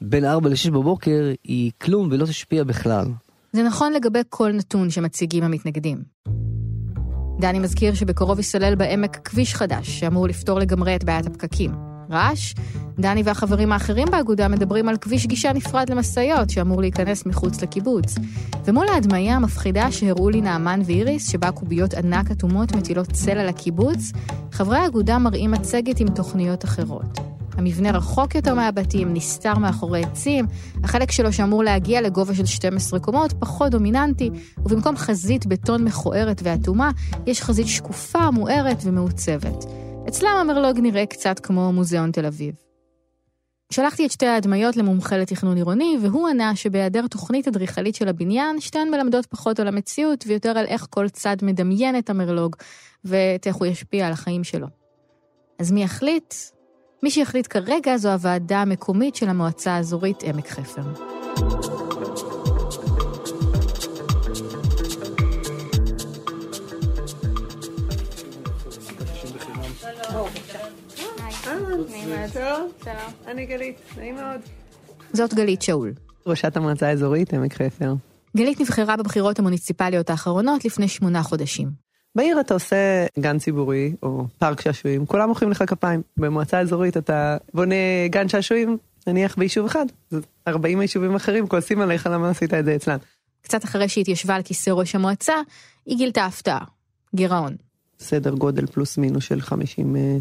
בין 0.00 0.24
4 0.24 0.48
ל-6 0.48 0.70
בבוקר, 0.70 1.32
היא 1.44 1.70
כלום 1.80 2.08
ולא 2.10 2.26
תשפיע 2.26 2.64
בכלל. 2.64 3.06
זה 3.52 3.62
נכון 3.62 3.92
לגבי 3.92 4.20
כל 4.28 4.52
נתון 4.52 4.90
שמציגים 4.90 5.44
המתנגדים. 5.44 6.02
דני 7.42 7.58
מזכיר 7.58 7.94
שבקרוב 7.94 8.38
ייסלל 8.38 8.74
בעמק 8.74 9.16
כביש 9.24 9.54
חדש, 9.54 10.00
שאמור 10.00 10.28
לפתור 10.28 10.58
לגמרי 10.58 10.96
את 10.96 11.04
בעיית 11.04 11.26
הפקקים. 11.26 11.70
רעש? 12.10 12.54
דני 12.98 13.22
והחברים 13.24 13.72
האחרים 13.72 14.08
באגודה 14.10 14.48
מדברים 14.48 14.88
על 14.88 14.96
כביש 14.96 15.26
גישה 15.26 15.52
נפרד 15.52 15.90
למשאיות, 15.90 16.50
שאמור 16.50 16.80
להיכנס 16.80 17.26
מחוץ 17.26 17.62
לקיבוץ. 17.62 18.14
ומול 18.64 18.88
ההדמיה 18.88 19.36
המפחידה 19.36 19.92
שהראו 19.92 20.30
לי 20.30 20.40
נעמן 20.40 20.80
ואיריס, 20.86 21.30
שבה 21.30 21.50
קוביות 21.50 21.94
ענק 21.94 22.30
אטומות 22.30 22.76
מטילות 22.76 23.12
צל 23.12 23.38
על 23.38 23.48
הקיבוץ, 23.48 24.12
חברי 24.52 24.78
האגודה 24.78 25.18
מראים 25.18 25.50
מצגת 25.50 26.00
עם 26.00 26.08
תוכניות 26.08 26.64
אחרות. 26.64 27.18
המבנה 27.56 27.90
רחוק 27.90 28.34
יותר 28.34 28.54
מהבתים, 28.54 29.14
נסתר 29.14 29.54
מאחורי 29.54 30.02
עצים, 30.04 30.46
החלק 30.84 31.10
שלו 31.10 31.32
שאמור 31.32 31.64
להגיע 31.64 32.00
לגובה 32.00 32.34
של 32.34 32.46
12 32.46 33.00
קומות 33.00 33.32
פחות 33.40 33.70
דומיננטי, 33.70 34.30
ובמקום 34.58 34.96
חזית 34.96 35.46
בטון 35.46 35.84
מכוערת 35.84 36.40
ואטומה, 36.44 36.90
יש 37.26 37.42
חזית 37.42 37.66
שקופה, 37.66 38.30
מוארת 38.30 38.78
ומעוצבת. 38.84 39.64
אצלם 40.08 40.36
המרלוג 40.40 40.78
נראה 40.80 41.06
קצת 41.06 41.40
כמו 41.40 41.72
מוזיאון 41.72 42.10
תל 42.12 42.26
אביב. 42.26 42.54
שלחתי 43.72 44.06
את 44.06 44.10
שתי 44.10 44.26
ההדמיות 44.26 44.76
למומחה 44.76 45.16
לתכנון 45.16 45.56
עירוני, 45.56 45.96
והוא 46.02 46.28
ענה 46.28 46.56
שבהיעדר 46.56 47.06
תוכנית 47.06 47.48
אדריכלית 47.48 47.94
של 47.94 48.08
הבניין, 48.08 48.60
שתיהן 48.60 48.90
מלמדות 48.90 49.26
פחות 49.26 49.60
על 49.60 49.68
המציאות 49.68 50.24
ויותר 50.26 50.48
על 50.48 50.66
איך 50.66 50.86
כל 50.90 51.08
צד 51.08 51.36
מדמיין 51.42 51.98
את 51.98 52.10
המרלוג, 52.10 52.56
ואת 53.04 53.46
איך 53.46 53.56
הוא 53.56 53.66
ישפיע 53.66 54.06
על 54.06 54.12
החיים 54.12 54.44
שלו. 54.44 54.66
אז 55.58 55.72
מי 55.72 55.82
יחליט? 55.82 56.34
מי 57.02 57.10
שיחליט 57.10 57.46
כרגע 57.50 57.96
זו 57.96 58.12
הוועדה 58.12 58.62
המקומית 58.62 59.14
של 59.16 59.28
המועצה 59.28 59.72
האזורית 59.72 60.22
עמק 60.22 60.48
חפר. 60.48 60.82
אני 73.26 73.46
גלית, 73.46 73.76
נעים 73.96 74.14
מאוד. 74.14 74.40
זאת 75.12 75.34
גלית 75.34 75.62
שאול. 75.62 75.92
ראשת 76.26 76.56
המועצה 76.56 76.88
האזורית 76.88 77.34
עמק 77.34 77.52
חפר. 77.62 77.94
גלית 78.36 78.60
נבחרה 78.60 78.96
בבחירות 78.96 79.38
המוניציפליות 79.38 80.10
האחרונות 80.10 80.64
לפני 80.64 80.88
שמונה 80.88 81.22
חודשים. 81.22 81.91
בעיר 82.16 82.40
אתה 82.40 82.54
עושה 82.54 83.06
גן 83.18 83.38
ציבורי 83.38 83.94
או 84.02 84.26
פארק 84.38 84.60
שעשועים, 84.60 85.06
כולם 85.06 85.28
מוחאים 85.28 85.50
לך 85.50 85.64
כפיים. 85.66 86.02
במועצה 86.16 86.58
האזורית 86.58 86.96
אתה 86.96 87.36
בונה 87.54 87.74
גן 88.10 88.28
שעשועים, 88.28 88.78
נניח 89.06 89.36
ביישוב 89.38 89.66
אחד, 89.66 89.86
40 90.48 90.82
יישובים 90.82 91.14
אחרים 91.14 91.46
כועסים 91.48 91.80
עליך 91.80 92.06
למה 92.06 92.30
עשית 92.30 92.54
את 92.54 92.64
זה 92.64 92.76
אצלם. 92.76 92.98
קצת 93.42 93.64
אחרי 93.64 93.88
שהיא 93.88 94.02
התיישבה 94.02 94.34
על 94.34 94.42
כיסא 94.42 94.70
ראש 94.70 94.94
המועצה, 94.94 95.34
היא 95.86 95.96
גילתה 95.96 96.24
הפתעה, 96.24 96.64
גירעון. 97.14 97.56
סדר 97.98 98.30
גודל 98.30 98.66
פלוס 98.66 98.98
מינוס 98.98 99.24
של 99.24 99.40
50 99.40 99.96
אה, 99.96 100.16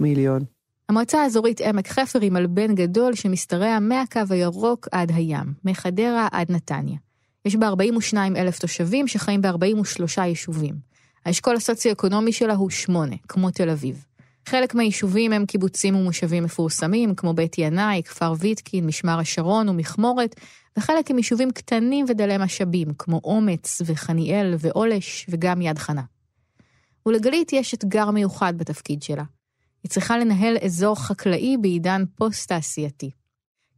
מיליון. 0.00 0.42
המועצה 0.88 1.22
האזורית 1.22 1.60
עמק 1.60 1.88
חפר 1.88 2.20
היא 2.20 2.32
מלבן 2.32 2.74
גדול 2.74 3.14
שמשתרע 3.14 3.78
מהקו 3.78 4.20
הירוק 4.30 4.88
עד 4.92 5.10
הים, 5.14 5.54
מחדרה 5.64 6.28
עד 6.32 6.52
נתניה. 6.52 6.96
יש 7.44 7.56
בה 7.56 7.66
42 7.66 8.36
אלף 8.36 8.58
תושבים 8.58 9.08
שחיים 9.08 9.42
ב-43 9.42 10.20
יישובים. 10.20 10.89
האשכול 11.26 11.56
הסוציו-אקונומי 11.56 12.32
שלה 12.32 12.54
הוא 12.54 12.70
8, 12.70 13.16
כמו 13.28 13.50
תל 13.50 13.70
אביב. 13.70 14.04
חלק 14.48 14.74
מהיישובים 14.74 15.32
הם 15.32 15.46
קיבוצים 15.46 15.96
ומושבים 15.96 16.44
מפורסמים, 16.44 17.14
כמו 17.14 17.32
בית 17.32 17.58
ינאי, 17.58 18.02
כפר 18.04 18.34
ויטקין, 18.38 18.86
משמר 18.86 19.18
השרון 19.18 19.68
ומכמורת, 19.68 20.34
וחלק 20.78 21.10
הם 21.10 21.18
יישובים 21.18 21.50
קטנים 21.50 22.06
ודלי 22.08 22.38
משאבים, 22.38 22.88
כמו 22.98 23.20
אומץ 23.24 23.82
וחניאל 23.86 24.54
ועולש 24.58 25.26
וגם 25.28 25.62
יד 25.62 25.78
חנה. 25.78 26.02
ולגלית 27.06 27.52
יש 27.52 27.74
אתגר 27.74 28.10
מיוחד 28.10 28.58
בתפקיד 28.58 29.02
שלה. 29.02 29.24
היא 29.82 29.90
צריכה 29.90 30.18
לנהל 30.18 30.56
אזור 30.64 30.96
חקלאי 30.96 31.56
בעידן 31.60 32.04
פוסט-תעשייתי. 32.16 33.10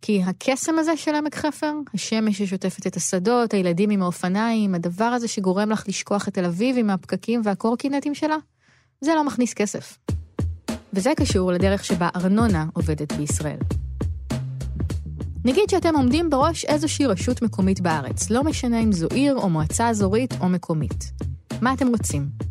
כי 0.02 0.22
הקסם 0.22 0.78
הזה 0.78 0.96
של 0.96 1.14
עמק 1.14 1.34
חפר, 1.34 1.72
השמש 1.94 2.38
ששוטפת 2.38 2.86
את 2.86 2.96
השדות, 2.96 3.54
הילדים 3.54 3.90
עם 3.90 4.02
האופניים, 4.02 4.74
הדבר 4.74 5.04
הזה 5.04 5.28
שגורם 5.28 5.70
לך 5.70 5.84
לשכוח 5.88 6.28
את 6.28 6.34
תל 6.34 6.44
אביב 6.44 6.76
עם 6.78 6.90
הפקקים 6.90 7.40
והקורקינטים 7.44 8.14
שלה, 8.14 8.36
זה 9.00 9.14
לא 9.14 9.24
מכניס 9.24 9.54
כסף. 9.54 9.98
וזה 10.92 11.10
קשור 11.16 11.52
לדרך 11.52 11.84
שבה 11.84 12.08
ארנונה 12.16 12.66
עובדת 12.72 13.12
בישראל. 13.12 13.58
נגיד 15.44 15.70
שאתם 15.70 15.96
עומדים 15.96 16.30
בראש 16.30 16.64
איזושהי 16.64 17.06
רשות 17.06 17.42
מקומית 17.42 17.80
בארץ, 17.80 18.30
לא 18.30 18.44
משנה 18.44 18.80
אם 18.80 18.92
זו 18.92 19.08
עיר 19.12 19.36
או 19.36 19.50
מועצה 19.50 19.88
אזורית 19.88 20.34
או 20.40 20.48
מקומית. 20.48 21.12
מה 21.60 21.72
אתם 21.72 21.88
רוצים? 21.88 22.41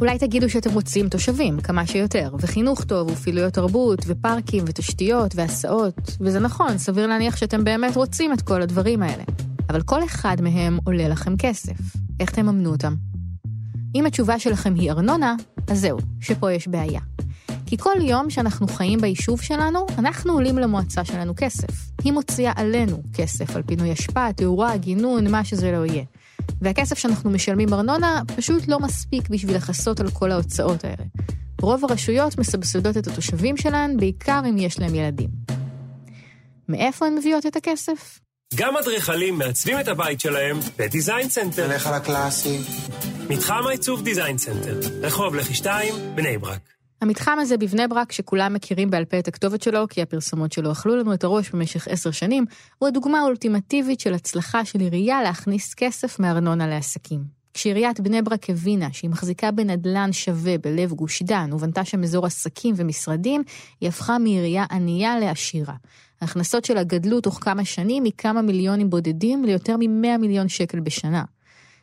אולי 0.00 0.18
תגידו 0.18 0.50
שאתם 0.50 0.70
רוצים 0.70 1.08
תושבים, 1.08 1.60
כמה 1.60 1.86
שיותר, 1.86 2.34
וחינוך 2.38 2.84
טוב, 2.84 3.10
ופעילויות 3.10 3.54
תרבות, 3.54 3.98
ופארקים, 4.06 4.64
ותשתיות, 4.66 5.32
והסעות, 5.34 6.16
וזה 6.20 6.40
נכון, 6.40 6.78
סביר 6.78 7.06
להניח 7.06 7.36
שאתם 7.36 7.64
באמת 7.64 7.96
רוצים 7.96 8.32
את 8.32 8.42
כל 8.42 8.62
הדברים 8.62 9.02
האלה. 9.02 9.24
אבל 9.70 9.82
כל 9.82 10.04
אחד 10.04 10.36
מהם 10.40 10.78
עולה 10.84 11.08
לכם 11.08 11.36
כסף. 11.36 11.76
איך 12.20 12.30
תממנו 12.30 12.70
אותם? 12.70 12.94
אם 13.94 14.06
התשובה 14.06 14.38
שלכם 14.38 14.74
היא 14.74 14.90
ארנונה, 14.90 15.34
אז 15.68 15.80
זהו, 15.80 15.98
שפה 16.20 16.52
יש 16.52 16.68
בעיה. 16.68 17.00
כי 17.66 17.76
כל 17.78 17.96
יום 18.00 18.30
שאנחנו 18.30 18.68
חיים 18.68 19.00
ביישוב 19.00 19.40
שלנו, 19.40 19.86
אנחנו 19.98 20.32
עולים 20.32 20.58
למועצה 20.58 21.04
שלנו 21.04 21.32
כסף. 21.36 21.68
היא 22.04 22.12
מוציאה 22.12 22.52
עלינו 22.56 23.02
כסף 23.14 23.56
על 23.56 23.62
פינוי 23.62 23.92
אשפה, 23.92 24.32
תאורה, 24.32 24.76
גינון, 24.76 25.30
מה 25.30 25.44
שזה 25.44 25.72
לא 25.72 25.86
יהיה. 25.86 26.04
והכסף 26.60 26.98
שאנחנו 26.98 27.30
משלמים 27.30 27.72
ארנונה 27.72 28.22
פשוט 28.36 28.68
לא 28.68 28.78
מספיק 28.78 29.28
בשביל 29.28 29.56
לכסות 29.56 30.00
על 30.00 30.10
כל 30.10 30.32
ההוצאות 30.32 30.84
האלה. 30.84 31.04
רוב 31.62 31.84
הרשויות 31.84 32.38
מסבסדות 32.38 32.96
את 32.96 33.06
התושבים 33.06 33.56
שלהן, 33.56 33.96
בעיקר 33.96 34.40
אם 34.48 34.58
יש 34.58 34.78
להם 34.78 34.94
ילדים. 34.94 35.28
מאיפה 36.68 37.06
הן 37.06 37.14
מביאות 37.14 37.46
את 37.46 37.56
הכסף? 37.56 38.20
גם 38.54 38.76
אדריכלים 38.76 39.38
מעצבים 39.38 39.80
את 39.80 39.88
הבית 39.88 40.20
שלהם 40.20 40.60
בדיזיין 40.78 41.28
סנטר. 41.28 41.68
נלך 41.68 41.86
על 41.86 41.94
הקלאסי. 41.94 42.58
מתחם 43.28 43.66
העיצוב 43.66 44.02
דיזיין 44.02 44.38
סנטר, 44.38 44.80
רחוב 45.00 45.34
לכי 45.34 45.54
2, 45.54 45.94
בני 46.14 46.38
ברק. 46.38 46.79
המתחם 47.00 47.36
הזה 47.40 47.56
בבני 47.56 47.88
ברק, 47.88 48.12
שכולם 48.12 48.54
מכירים 48.54 48.90
בעל 48.90 49.04
פה 49.04 49.18
את 49.18 49.28
הכתובת 49.28 49.62
שלו, 49.62 49.88
כי 49.88 50.02
הפרסומות 50.02 50.52
שלו 50.52 50.72
אכלו 50.72 50.96
לנו 50.96 51.14
את 51.14 51.24
הראש 51.24 51.50
במשך 51.50 51.88
עשר 51.88 52.10
שנים, 52.10 52.44
הוא 52.78 52.88
הדוגמה 52.88 53.18
האולטימטיבית 53.18 54.00
של 54.00 54.14
הצלחה 54.14 54.64
של 54.64 54.80
עירייה 54.80 55.22
להכניס 55.22 55.74
כסף 55.74 56.18
מארנונה 56.18 56.66
לעסקים. 56.66 57.40
כשעיריית 57.54 58.00
בני 58.00 58.22
ברק 58.22 58.50
הבינה 58.50 58.88
שהיא 58.92 59.10
מחזיקה 59.10 59.50
בנדלן 59.50 60.12
שווה 60.12 60.58
בלב 60.58 60.92
גוש 60.92 61.22
דן 61.22 61.52
ובנתה 61.52 61.84
שם 61.84 62.02
אזור 62.02 62.26
עסקים 62.26 62.74
ומשרדים, 62.78 63.42
היא 63.80 63.88
הפכה 63.88 64.18
מעירייה 64.18 64.64
ענייה 64.70 65.18
לעשירה. 65.18 65.74
ההכנסות 66.20 66.64
שלה 66.64 66.82
גדלו 66.82 67.20
תוך 67.20 67.38
כמה 67.40 67.64
שנים 67.64 68.02
מכמה 68.02 68.42
מיליונים 68.42 68.90
בודדים 68.90 69.44
ליותר 69.44 69.76
מ-100 69.76 70.18
מיליון 70.18 70.48
שקל 70.48 70.80
בשנה. 70.80 71.22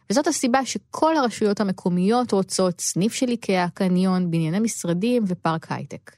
וזאת 0.10 0.28
הסיבה 0.28 0.66
שכל 0.66 1.18
הרשויות 1.18 1.62
המקומיות 1.62 2.32
רוצות 2.32 2.82
סניף 2.82 3.14
של 3.14 3.30
איקאה, 3.30 3.70
קניון, 3.74 4.32
בנייני 4.32 4.60
משרדים 4.60 5.24
ופארק 5.28 5.72
הייטק. 5.72 6.12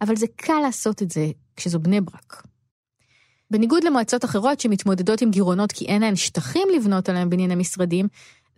אבל 0.00 0.16
זה 0.16 0.26
קל 0.36 0.60
לעשות 0.62 1.02
את 1.02 1.10
זה 1.10 1.30
כשזו 1.56 1.78
בני 1.78 2.00
ברק. 2.00 2.42
בניגוד 3.50 3.84
למועצות 3.84 4.24
אחרות 4.24 4.60
שמתמודדות 4.60 5.22
עם 5.22 5.30
גירעונות 5.30 5.72
כי 5.72 5.86
אין 5.86 6.02
להן 6.02 6.16
שטחים 6.16 6.68
לבנות 6.76 7.08
עליהם 7.08 7.30
בנייני 7.30 7.54
משרדים, 7.54 8.08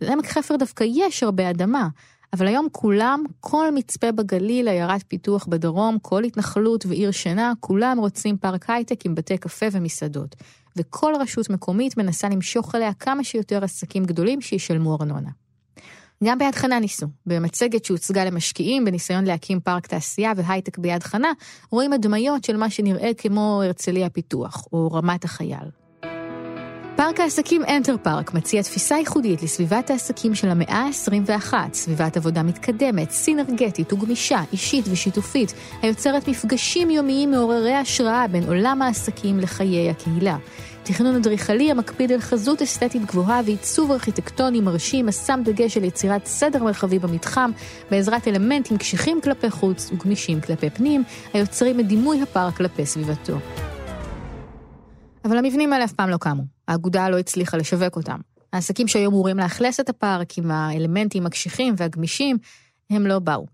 לעמק 0.01 0.25
חפר 0.25 0.55
דווקא 0.55 0.85
יש 0.87 1.23
הרבה 1.23 1.49
אדמה, 1.49 1.87
אבל 2.33 2.47
היום 2.47 2.67
כולם, 2.71 3.23
כל 3.39 3.71
מצפה 3.71 4.11
בגליל, 4.11 4.67
עיירת 4.67 5.03
פיתוח 5.07 5.45
בדרום, 5.45 5.99
כל 6.01 6.23
התנחלות 6.23 6.85
ועיר 6.85 7.11
שינה, 7.11 7.53
כולם 7.59 7.97
רוצים 7.99 8.37
פארק 8.37 8.69
הייטק 8.69 9.05
עם 9.05 9.15
בתי 9.15 9.37
קפה 9.37 9.65
ומסעדות. 9.71 10.35
וכל 10.77 11.13
רשות 11.19 11.49
מקומית 11.49 11.97
מנסה 11.97 12.29
למשוך 12.29 12.75
אליה 12.75 12.93
כמה 12.93 13.23
שיותר 13.23 13.63
עסקים 13.63 14.03
גדולים 14.05 14.41
שישלמו 14.41 14.95
ארנונה. 14.95 15.29
גם 16.23 16.37
ביד 16.37 16.55
חנה 16.55 16.79
ניסו. 16.79 17.07
במצגת 17.25 17.85
שהוצגה 17.85 18.25
למשקיעים 18.25 18.85
בניסיון 18.85 19.25
להקים 19.25 19.59
פארק 19.59 19.87
תעשייה 19.87 20.33
והייטק 20.35 20.77
ביד 20.77 21.03
חנה, 21.03 21.31
רואים 21.71 21.93
הדמיות 21.93 22.43
של 22.43 22.57
מה 22.57 22.69
שנראה 22.69 23.13
כמו 23.17 23.61
הרצליה 23.63 24.09
פיתוח, 24.09 24.67
או 24.73 24.91
רמת 24.91 25.23
החייל. 25.23 25.84
פארק 27.05 27.19
העסקים 27.19 27.61
אנטר 27.65 27.95
פארק 28.03 28.33
מציע 28.33 28.61
תפיסה 28.61 28.95
ייחודית 28.95 29.43
לסביבת 29.43 29.89
העסקים 29.89 30.35
של 30.35 30.49
המאה 30.49 30.75
ה-21, 30.75 31.53
סביבת 31.73 32.17
עבודה 32.17 32.43
מתקדמת, 32.43 33.11
סינרגטית 33.11 33.93
וגמישה, 33.93 34.41
אישית 34.51 34.85
ושיתופית, 34.91 35.53
היוצרת 35.81 36.27
מפגשים 36.27 36.89
יומיים 36.89 37.31
מעוררי 37.31 37.73
השראה 37.73 38.27
בין 38.27 38.43
עולם 38.47 38.81
העסקים 38.81 39.39
לחיי 39.39 39.89
הקהילה. 39.89 40.37
תכנון 40.83 41.15
אדריכלי 41.15 41.71
המקפיד 41.71 42.11
על 42.11 42.19
חזות 42.19 42.61
אסתטית 42.61 43.05
גבוהה 43.05 43.41
ועיצוב 43.45 43.91
ארכיטקטוני 43.91 44.61
מרשים 44.61 45.09
השם 45.09 45.39
דגש 45.43 45.77
על 45.77 45.83
יצירת 45.83 46.25
סדר 46.25 46.63
מרחבי 46.63 46.99
במתחם 46.99 47.51
בעזרת 47.91 48.27
אלמנטים 48.27 48.77
קשיחים 48.77 49.21
כלפי 49.21 49.49
חוץ 49.49 49.91
וגמישים 49.93 50.41
כלפי 50.41 50.69
פנים, 50.69 51.03
היוצרים 51.33 51.79
את 51.79 51.87
דימוי 51.87 52.21
הפארק 52.21 52.57
כלפי 52.57 52.85
סביבתו. 52.85 53.37
אבל 55.25 55.37
המבנים 55.37 55.73
האלה 55.73 55.85
אף 55.85 55.93
פעם 55.93 56.09
לא 56.09 56.17
קמו. 56.17 56.43
האגודה 56.67 57.09
לא 57.09 57.19
הצליחה 57.19 57.57
לשווק 57.57 57.95
אותם. 57.95 58.19
העסקים 58.53 58.87
שהיו 58.87 59.09
אמורים 59.09 59.37
לאכלס 59.37 59.79
את 59.79 59.89
הפארק 59.89 60.37
עם 60.37 60.51
האלמנטים 60.51 61.25
הקשיחים 61.25 61.73
והגמישים, 61.77 62.37
הם 62.89 63.07
לא 63.07 63.19
באו. 63.19 63.45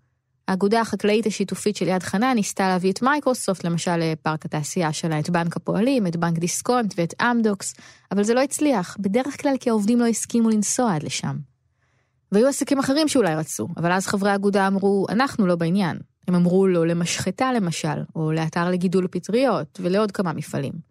האגודה 0.47 0.81
החקלאית 0.81 1.25
השיתופית 1.25 1.75
של 1.75 1.87
יד 1.87 2.03
חנה 2.03 2.33
ניסתה 2.33 2.67
להביא 2.67 2.91
את 2.91 3.01
מייקרוסופט, 3.01 3.63
למשל 3.63 3.97
לפארק 3.97 4.45
התעשייה 4.45 4.93
שלה, 4.93 5.19
את 5.19 5.29
בנק 5.29 5.57
הפועלים, 5.57 6.07
את 6.07 6.15
בנק 6.15 6.37
דיסקונט 6.37 6.93
ואת 6.97 7.13
אמדוקס, 7.21 7.73
אבל 8.11 8.23
זה 8.23 8.33
לא 8.33 8.41
הצליח, 8.41 8.97
בדרך 8.99 9.41
כלל 9.41 9.57
כי 9.59 9.69
העובדים 9.69 9.99
לא 9.99 10.05
הסכימו 10.05 10.49
לנסוע 10.49 10.95
עד 10.95 11.03
לשם. 11.03 11.37
והיו 12.31 12.47
עסקים 12.47 12.79
אחרים 12.79 13.07
שאולי 13.07 13.35
רצו, 13.35 13.67
אבל 13.77 13.91
אז 13.91 14.07
חברי 14.07 14.31
האגודה 14.31 14.67
אמרו, 14.67 15.05
אנחנו 15.09 15.47
לא 15.47 15.55
בעניין. 15.55 15.97
הם 16.27 16.35
אמרו 16.35 16.67
לא 16.67 16.87
למשחטה 16.87 17.53
למשל, 17.53 18.03
או 18.15 18.31
לאתר 18.31 18.69
לגידול 18.69 19.07
פטריות, 19.07 19.79
ולעוד 19.83 20.11
כמה 20.11 20.33
מפעלים. 20.33 20.90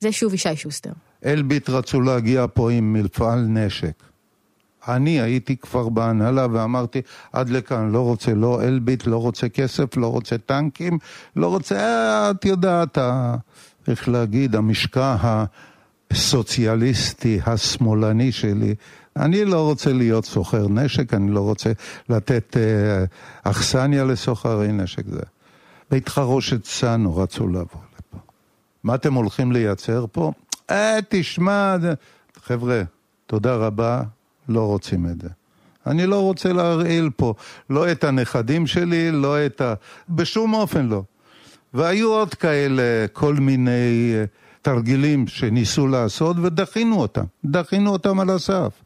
זה 0.00 0.12
שוב 0.12 0.34
ישי 0.34 0.56
שוסטר. 0.56 0.92
אלביט 1.24 1.70
רצו 1.70 2.00
להגיע 2.00 2.46
פה 2.54 2.70
עם 2.70 2.92
מפעל 2.92 3.40
נשק. 3.40 4.02
אני 4.88 5.20
הייתי 5.20 5.56
כבר 5.56 5.88
בהנהלה 5.88 6.46
ואמרתי, 6.52 7.00
עד 7.32 7.48
לכאן, 7.48 7.90
לא 7.92 8.00
רוצה 8.00 8.34
לא 8.34 8.62
אלביט, 8.62 9.06
לא 9.06 9.16
רוצה 9.16 9.48
כסף, 9.48 9.96
לא 9.96 10.06
רוצה 10.06 10.38
טנקים, 10.38 10.98
לא 11.36 11.46
רוצה, 11.46 12.30
את 12.30 12.44
יודעת, 12.44 12.98
איך 13.88 14.08
להגיד, 14.08 14.56
המשקע 14.56 15.16
הסוציאליסטי, 16.10 17.40
השמאלני 17.46 18.32
שלי. 18.32 18.74
אני 19.16 19.44
לא 19.44 19.64
רוצה 19.64 19.92
להיות 19.92 20.24
סוחר 20.24 20.68
נשק, 20.68 21.14
אני 21.14 21.30
לא 21.30 21.40
רוצה 21.40 21.72
לתת 22.08 22.56
אה, 22.56 23.04
אכסניה 23.50 24.04
לסוחרי 24.04 24.72
נשק. 24.72 25.06
זה. 25.06 25.22
בית 25.90 26.08
חרושת 26.08 26.64
סנו 26.64 27.16
רצו 27.16 27.48
לפה. 27.48 27.78
מה 28.86 28.94
אתם 28.94 29.14
הולכים 29.14 29.52
לייצר 29.52 30.04
פה? 30.12 30.32
אה, 30.70 30.98
תשמע, 31.08 31.76
חבר'ה, 32.44 32.82
תודה 33.26 33.54
רבה, 33.54 34.02
לא 34.48 34.66
רוצים 34.66 35.06
את 35.06 35.20
זה. 35.20 35.28
אני 35.86 36.06
לא 36.06 36.20
רוצה 36.20 36.52
להרעיל 36.52 37.10
פה, 37.16 37.34
לא 37.70 37.92
את 37.92 38.04
הנכדים 38.04 38.66
שלי, 38.66 39.10
לא 39.10 39.46
את 39.46 39.60
ה... 39.60 39.74
בשום 40.08 40.54
אופן 40.54 40.86
לא. 40.86 41.02
והיו 41.74 42.12
עוד 42.12 42.34
כאלה, 42.34 42.82
כל 43.12 43.34
מיני 43.34 44.12
אה, 44.14 44.24
תרגילים 44.62 45.26
שניסו 45.26 45.86
לעשות, 45.86 46.36
ודחינו 46.42 47.00
אותם. 47.00 47.24
דחינו 47.44 47.90
אותם 47.90 48.20
על 48.20 48.30
הסף. 48.30 48.82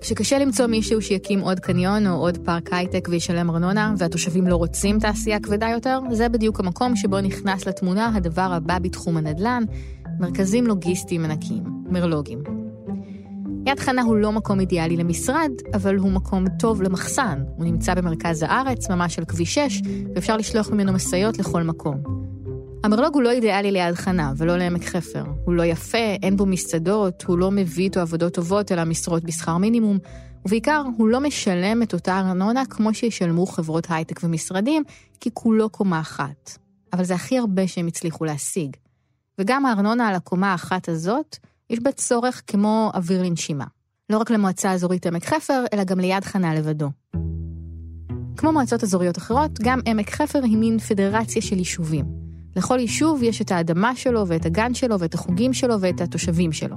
כשקשה 0.00 0.38
למצוא 0.38 0.66
מישהו 0.66 1.02
שיקים 1.02 1.40
עוד 1.40 1.60
קניון 1.60 2.06
או 2.06 2.12
עוד 2.12 2.38
פארק 2.38 2.72
הייטק 2.72 3.08
וישלם 3.10 3.50
ארנונה, 3.50 3.94
והתושבים 3.98 4.46
לא 4.46 4.56
רוצים 4.56 4.98
תעשייה 4.98 5.40
כבדה 5.40 5.68
יותר, 5.68 6.00
זה 6.10 6.28
בדיוק 6.28 6.60
המקום 6.60 6.96
שבו 6.96 7.20
נכנס 7.20 7.66
לתמונה 7.66 8.10
הדבר 8.14 8.52
הבא 8.52 8.78
בתחום 8.78 9.16
הנדל"ן, 9.16 9.64
מרכזים 10.20 10.66
לוגיסטיים 10.66 11.24
ענקיים, 11.24 11.62
מרלוגים. 11.90 12.42
יד 13.66 13.80
חנה 13.80 14.02
הוא 14.02 14.16
לא 14.16 14.32
מקום 14.32 14.60
אידיאלי 14.60 14.96
למשרד, 14.96 15.50
אבל 15.74 15.96
הוא 15.96 16.10
מקום 16.12 16.44
טוב 16.58 16.82
למחסן. 16.82 17.42
הוא 17.56 17.64
נמצא 17.64 17.94
במרכז 17.94 18.42
הארץ, 18.42 18.90
ממש 18.90 19.18
על 19.18 19.24
כביש 19.24 19.54
6, 19.54 19.82
ואפשר 20.14 20.36
לשלוח 20.36 20.70
ממנו 20.70 20.92
משאיות 20.92 21.38
לכל 21.38 21.62
מקום. 21.62 21.96
המרלוג 22.84 23.14
הוא 23.14 23.22
לא 23.22 23.30
אידיאלי 23.30 23.70
ליד 23.70 23.94
חנה, 23.94 24.32
ולא 24.36 24.56
לעמק 24.56 24.84
חפר. 24.84 25.24
הוא 25.44 25.54
לא 25.54 25.62
יפה, 25.62 25.98
אין 26.22 26.36
בו 26.36 26.46
מסעדות, 26.46 27.22
הוא 27.22 27.38
לא 27.38 27.50
מביא 27.50 27.84
איתו 27.84 28.00
עבודות 28.00 28.34
טובות, 28.34 28.72
אלא 28.72 28.84
משרות 28.84 29.24
בשכר 29.24 29.56
מינימום, 29.56 29.98
ובעיקר, 30.44 30.82
הוא 30.96 31.08
לא 31.08 31.20
משלם 31.20 31.82
את 31.82 31.94
אותה 31.94 32.18
ארנונה 32.18 32.62
כמו 32.70 32.94
שישלמו 32.94 33.46
חברות 33.46 33.86
הייטק 33.90 34.20
ומשרדים, 34.24 34.82
כי 35.20 35.30
כולו 35.34 35.70
קומה 35.70 36.00
אחת. 36.00 36.58
אבל 36.92 37.04
זה 37.04 37.14
הכי 37.14 37.38
הרבה 37.38 37.68
שהם 37.68 37.86
הצליחו 37.86 38.24
להשיג. 38.24 38.76
וגם 39.38 39.66
הארנונה 39.66 40.08
על 40.08 40.14
הקומה 40.14 40.52
האחת 40.52 40.88
הזאת, 40.88 41.36
יש 41.70 41.78
בה 41.80 41.92
צורך 41.92 42.42
כמו 42.46 42.90
אוויר 42.94 43.22
לנשימה. 43.22 43.64
לא 44.10 44.18
רק 44.18 44.30
למועצה 44.30 44.72
אזורית 44.72 45.06
עמק 45.06 45.24
חפר, 45.24 45.64
אלא 45.72 45.84
גם 45.84 46.00
ליד 46.00 46.24
חנה 46.24 46.54
לבדו. 46.54 46.90
כמו 48.36 48.52
מועצות 48.52 48.82
אזוריות 48.82 49.18
אחרות, 49.18 49.50
גם 49.62 49.80
עמק 49.86 50.10
חפר 50.10 50.42
היא 50.42 50.56
מין 50.56 50.78
פדרציה 50.78 51.42
של 51.42 51.58
יישובים. 51.58 52.29
לכל 52.56 52.78
יישוב 52.78 53.22
יש 53.22 53.40
את 53.40 53.52
האדמה 53.52 53.96
שלו 53.96 54.26
ואת 54.26 54.46
הגן 54.46 54.74
שלו 54.74 55.00
ואת 55.00 55.14
החוגים 55.14 55.52
שלו 55.52 55.80
ואת 55.80 56.00
התושבים 56.00 56.52
שלו. 56.52 56.76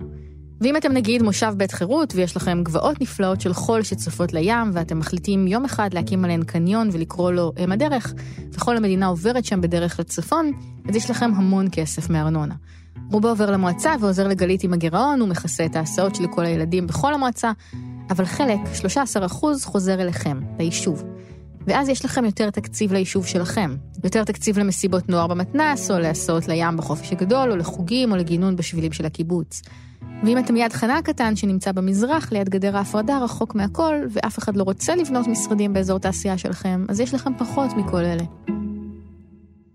ואם 0.62 0.78
אתם 0.78 0.92
נגיד 0.92 1.24
מושב 1.24 1.54
בית 1.58 1.72
חירות 1.72 2.14
ויש 2.16 2.38
לכם 2.38 2.64
גבעות 2.64 3.02
נפלאות 3.02 3.42
של 3.42 3.54
חול 3.54 3.84
שצופות 3.84 4.34
לים 4.34 4.72
ואתם 4.74 5.00
מחליטים 5.00 5.48
יום 5.48 5.66
אחד 5.66 5.94
להקים 5.94 6.26
עליהן 6.26 6.44
קניון 6.44 6.90
ולקרוא 6.92 7.32
לו 7.32 7.54
אם 7.64 7.72
הדרך, 7.72 8.14
וכל 8.54 8.78
המדינה 8.78 9.06
עוברת 9.06 9.46
שם 9.46 9.62
בדרך 9.62 10.00
לצפון, 10.00 10.52
אז 10.90 10.96
יש 10.96 11.10
לכם 11.10 11.32
המון 11.36 11.68
כסף 11.72 12.10
מארנונה. 12.10 12.56
רובו 13.12 13.28
עובר 13.28 13.52
למועצה 13.52 13.96
ועוזר 14.00 14.28
לגלית 14.28 14.64
עם 14.64 14.74
הגירעון, 14.74 15.20
הוא 15.20 15.30
מכסה 15.30 15.66
את 15.66 15.76
ההסעות 15.76 16.16
של 16.16 16.24
כל 16.28 16.46
הילדים 16.46 16.88
בכל 16.88 17.14
המועצה, 17.14 17.52
אבל 18.10 18.26
חלק, 18.26 18.60
13%, 19.32 19.46
חוזר 19.64 20.02
אליכם, 20.02 20.40
ליישוב. 20.60 21.04
ואז 21.68 21.90
יש 21.90 22.06
לכם 22.06 22.26
יותר 22.26 22.50
תקציב 22.50 22.94
ליישוב 22.94 23.26
שלכם. 23.26 23.76
יותר 24.04 24.24
תקציב 24.24 24.60
למסיבות 24.60 25.10
נוער 25.10 25.28
במתנ"ס, 25.28 25.92
או 25.92 26.00
להסעות 26.00 26.48
לים 26.48 26.78
בחופש 26.78 27.12
הגדול, 27.12 27.52
או 27.52 27.56
לחוגים, 27.56 28.12
או 28.12 28.18
לגינון 28.18 28.56
בשבילים 28.56 28.92
של 28.92 29.06
הקיבוץ. 29.06 29.62
ואם 30.24 30.38
אתם 30.38 30.56
יד 30.56 30.74
חנה 30.74 30.98
הקטן 30.98 31.36
שנמצא 31.36 31.72
במזרח, 31.72 32.32
ליד 32.32 32.50
גדר 32.50 32.78
ההפרדה, 32.78 33.18
רחוק 33.18 33.56
מהכל, 33.56 33.96
ואף 34.10 34.40
אחד 34.40 34.56
לא 34.56 34.64
רוצה 34.64 34.96
לבנות 34.96 35.28
משרדים 35.28 35.74
באזור 35.74 36.00
תעשייה 36.00 36.38
שלכם, 36.38 36.86
אז 36.90 37.00
יש 37.00 37.14
לכם 37.14 37.32
פחות 37.38 37.70
מכל 37.78 38.06
אלה. 38.06 38.53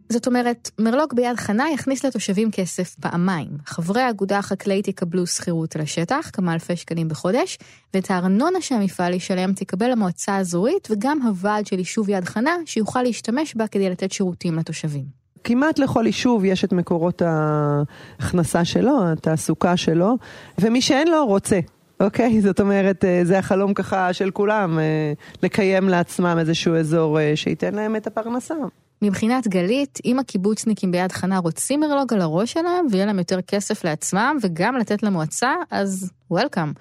זאת 0.09 0.27
אומרת, 0.27 0.71
מרלוג 0.79 1.15
ביד 1.15 1.37
חנה 1.37 1.71
יכניס 1.71 2.05
לתושבים 2.05 2.51
כסף 2.51 2.95
פעמיים. 2.95 3.49
חברי 3.67 4.03
האגודה 4.03 4.39
החקלאית 4.39 4.89
יקבלו 4.89 5.27
שכירות 5.27 5.77
על 5.77 5.83
השטח, 5.83 6.31
כמה 6.33 6.53
אלפי 6.53 6.77
שקלים 6.77 7.09
בחודש, 7.09 7.59
ואת 7.95 8.11
הארנונה 8.11 8.61
שהמפעל 8.61 9.15
ישלם 9.15 9.53
תקבל 9.53 9.91
המועצה 9.91 10.33
האזורית 10.33 10.89
וגם 10.91 11.23
הוועד 11.23 11.67
של 11.67 11.79
יישוב 11.79 12.09
יד 12.09 12.25
חנה, 12.25 12.57
שיוכל 12.67 13.03
להשתמש 13.03 13.55
בה 13.55 13.67
כדי 13.67 13.91
לתת 13.91 14.13
שירותים 14.13 14.59
לתושבים. 14.59 15.05
כמעט 15.45 15.79
לכל 15.79 16.07
יישוב 16.07 16.45
יש 16.45 16.65
את 16.65 16.73
מקורות 16.73 17.23
ההכנסה 17.23 18.65
שלו, 18.65 19.13
התעסוקה 19.13 19.77
שלו, 19.77 20.17
ומי 20.61 20.81
שאין 20.81 21.09
לו 21.09 21.27
רוצה. 21.27 21.61
אוקיי? 22.01 22.41
זאת 22.47 22.61
אומרת, 22.61 23.05
אה, 23.05 23.21
זה 23.25 23.39
החלום 23.39 23.75
ככה 23.75 24.13
של 24.13 24.31
כולם, 24.31 24.79
אה, 24.79 25.13
לקיים 25.43 25.89
לעצמם 25.89 26.37
איזשהו 26.41 26.75
אזור 26.75 27.21
אה, 27.21 27.33
שייתן 27.35 27.75
להם 27.75 27.97
את 27.97 28.07
הפרנסה. 28.07 28.55
מבחינת 29.03 29.49
גלית, 29.49 29.99
אם 30.05 30.19
הקיבוצניקים 30.19 30.93
ביד 30.93 31.13
חנה 31.13 31.39
רוצים 31.39 31.81
מרלוג 31.81 32.15
על 32.15 32.21
הראש 32.21 32.53
שלהם 32.53 32.87
ויהיה 32.91 33.07
להם 33.07 33.19
יותר 33.19 33.43
כסף 33.43 33.85
לעצמם 33.85 34.37
וגם 34.43 34.77
לתת 34.77 35.03
למועצה, 35.03 35.55
אז 35.71 36.11
וולקאם. 36.31 36.73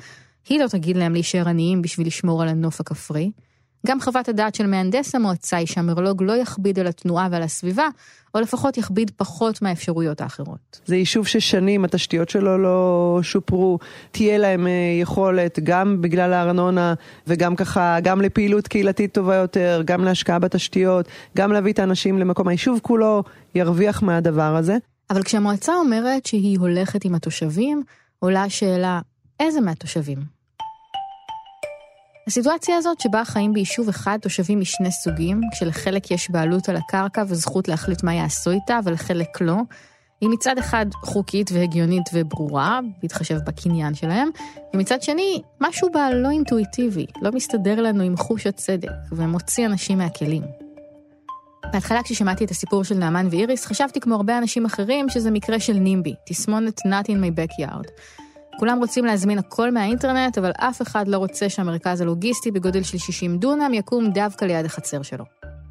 היא 0.49 0.60
לא 0.60 0.67
תגיד 0.67 0.97
להם 0.97 1.13
להישאר 1.13 1.49
עניים 1.49 1.82
בשביל 1.82 2.08
לשמור 2.08 2.41
על 2.41 2.47
הנוף 2.47 2.80
הכפרי. 2.80 3.32
גם 3.88 4.02
חוות 4.02 4.30
הדעת 4.30 4.56
של 4.56 4.67
מהנדס 4.67 5.15
המועצה 5.15 5.58
היא 5.58 5.67
שהמרלוג 5.67 6.23
לא 6.23 6.34
יכביד 6.34 6.80
על 6.80 6.88
התנועה 6.88 7.28
ועל 7.32 7.43
הסביבה, 7.43 7.88
או 8.36 8.39
לפחות 8.39 8.78
יכביד 8.78 9.12
פחות 9.17 9.62
מהאפשרויות 9.62 10.21
האחרות. 10.21 10.82
זה 10.86 10.95
יישוב 10.95 11.28
ששנים 11.28 11.86
התשתיות 11.86 12.30
שלו 12.30 12.58
לא 12.58 13.19
שופרו, 13.23 13.80
תהיה 14.12 14.38
להם 14.38 14.67
אה, 14.67 14.71
יכולת 15.02 15.60
גם 15.63 16.02
בגלל 16.02 16.34
הארנונה 16.34 16.93
וגם 17.28 17.56
ככה, 17.56 17.97
גם 18.04 18.21
לפעילות 18.21 18.67
קהילתית 18.67 19.13
טובה 19.13 19.36
יותר, 19.36 19.82
גם 19.86 20.04
להשקעה 20.04 20.39
בתשתיות, 20.39 21.08
גם 21.38 21.52
להביא 21.52 21.73
את 21.73 21.80
האנשים 21.80 22.19
למקום. 22.19 22.47
היישוב 22.47 22.80
כולו 22.84 23.23
ירוויח 23.56 24.04
מהדבר 24.04 24.56
הזה. 24.56 24.78
אבל 25.10 25.23
כשהמועצה 25.23 25.73
אומרת 25.76 26.26
שהיא 26.26 26.60
הולכת 26.60 27.06
עם 27.06 27.15
התושבים, 27.15 27.84
עולה 28.19 28.43
השאלה, 28.43 29.00
איזה 29.39 29.62
מהתושבים? 29.62 30.37
הסיטואציה 32.27 32.77
הזאת 32.77 32.99
שבה 32.99 33.25
חיים 33.25 33.53
ביישוב 33.53 33.89
אחד 33.89 34.17
תושבים 34.21 34.59
משני 34.59 34.91
סוגים, 34.91 35.41
כשלחלק 35.51 36.11
יש 36.11 36.31
בעלות 36.31 36.69
על 36.69 36.75
הקרקע 36.75 37.23
וזכות 37.27 37.67
להחליט 37.67 38.03
מה 38.03 38.13
יעשו 38.13 38.51
איתה 38.51 38.79
ולחלק 38.83 39.41
לא, 39.41 39.55
היא 40.21 40.29
מצד 40.29 40.57
אחד 40.57 40.85
חוקית 40.93 41.51
והגיונית 41.53 42.03
וברורה, 42.13 42.79
בהתחשב 43.01 43.37
בקניין 43.47 43.93
שלהם, 43.93 44.29
ומצד 44.73 45.01
שני, 45.01 45.41
משהו 45.61 45.89
בה 45.93 46.09
לא 46.13 46.29
אינטואיטיבי, 46.29 47.05
לא 47.21 47.31
מסתדר 47.31 47.81
לנו 47.81 48.03
עם 48.03 48.17
חוש 48.17 48.47
הצדק, 48.47 48.91
ומוציא 49.11 49.65
אנשים 49.65 49.97
מהכלים. 49.97 50.43
בהתחלה 51.73 52.03
כששמעתי 52.03 52.45
את 52.45 52.51
הסיפור 52.51 52.83
של 52.83 52.95
נעמן 52.95 53.27
ואיריס, 53.31 53.65
חשבתי 53.65 53.99
כמו 53.99 54.15
הרבה 54.15 54.37
אנשים 54.37 54.65
אחרים 54.65 55.09
שזה 55.09 55.31
מקרה 55.31 55.59
של 55.59 55.73
נימבי, 55.73 56.13
תסמונת 56.25 56.79
not 56.79 57.05
in 57.07 57.17
my 57.23 57.39
backyard. 57.39 57.89
כולם 58.59 58.77
רוצים 58.79 59.05
להזמין 59.05 59.39
הכל 59.39 59.71
מהאינטרנט, 59.71 60.37
אבל 60.37 60.51
אף 60.51 60.81
אחד 60.81 61.07
לא 61.07 61.17
רוצה 61.17 61.49
שהמרכז 61.49 62.01
הלוגיסטי 62.01 62.51
בגודל 62.51 62.83
של 62.83 62.97
60 62.97 63.37
דונם 63.37 63.73
יקום 63.73 64.11
דווקא 64.11 64.45
ליד 64.45 64.65
החצר 64.65 65.01
שלו. 65.01 65.25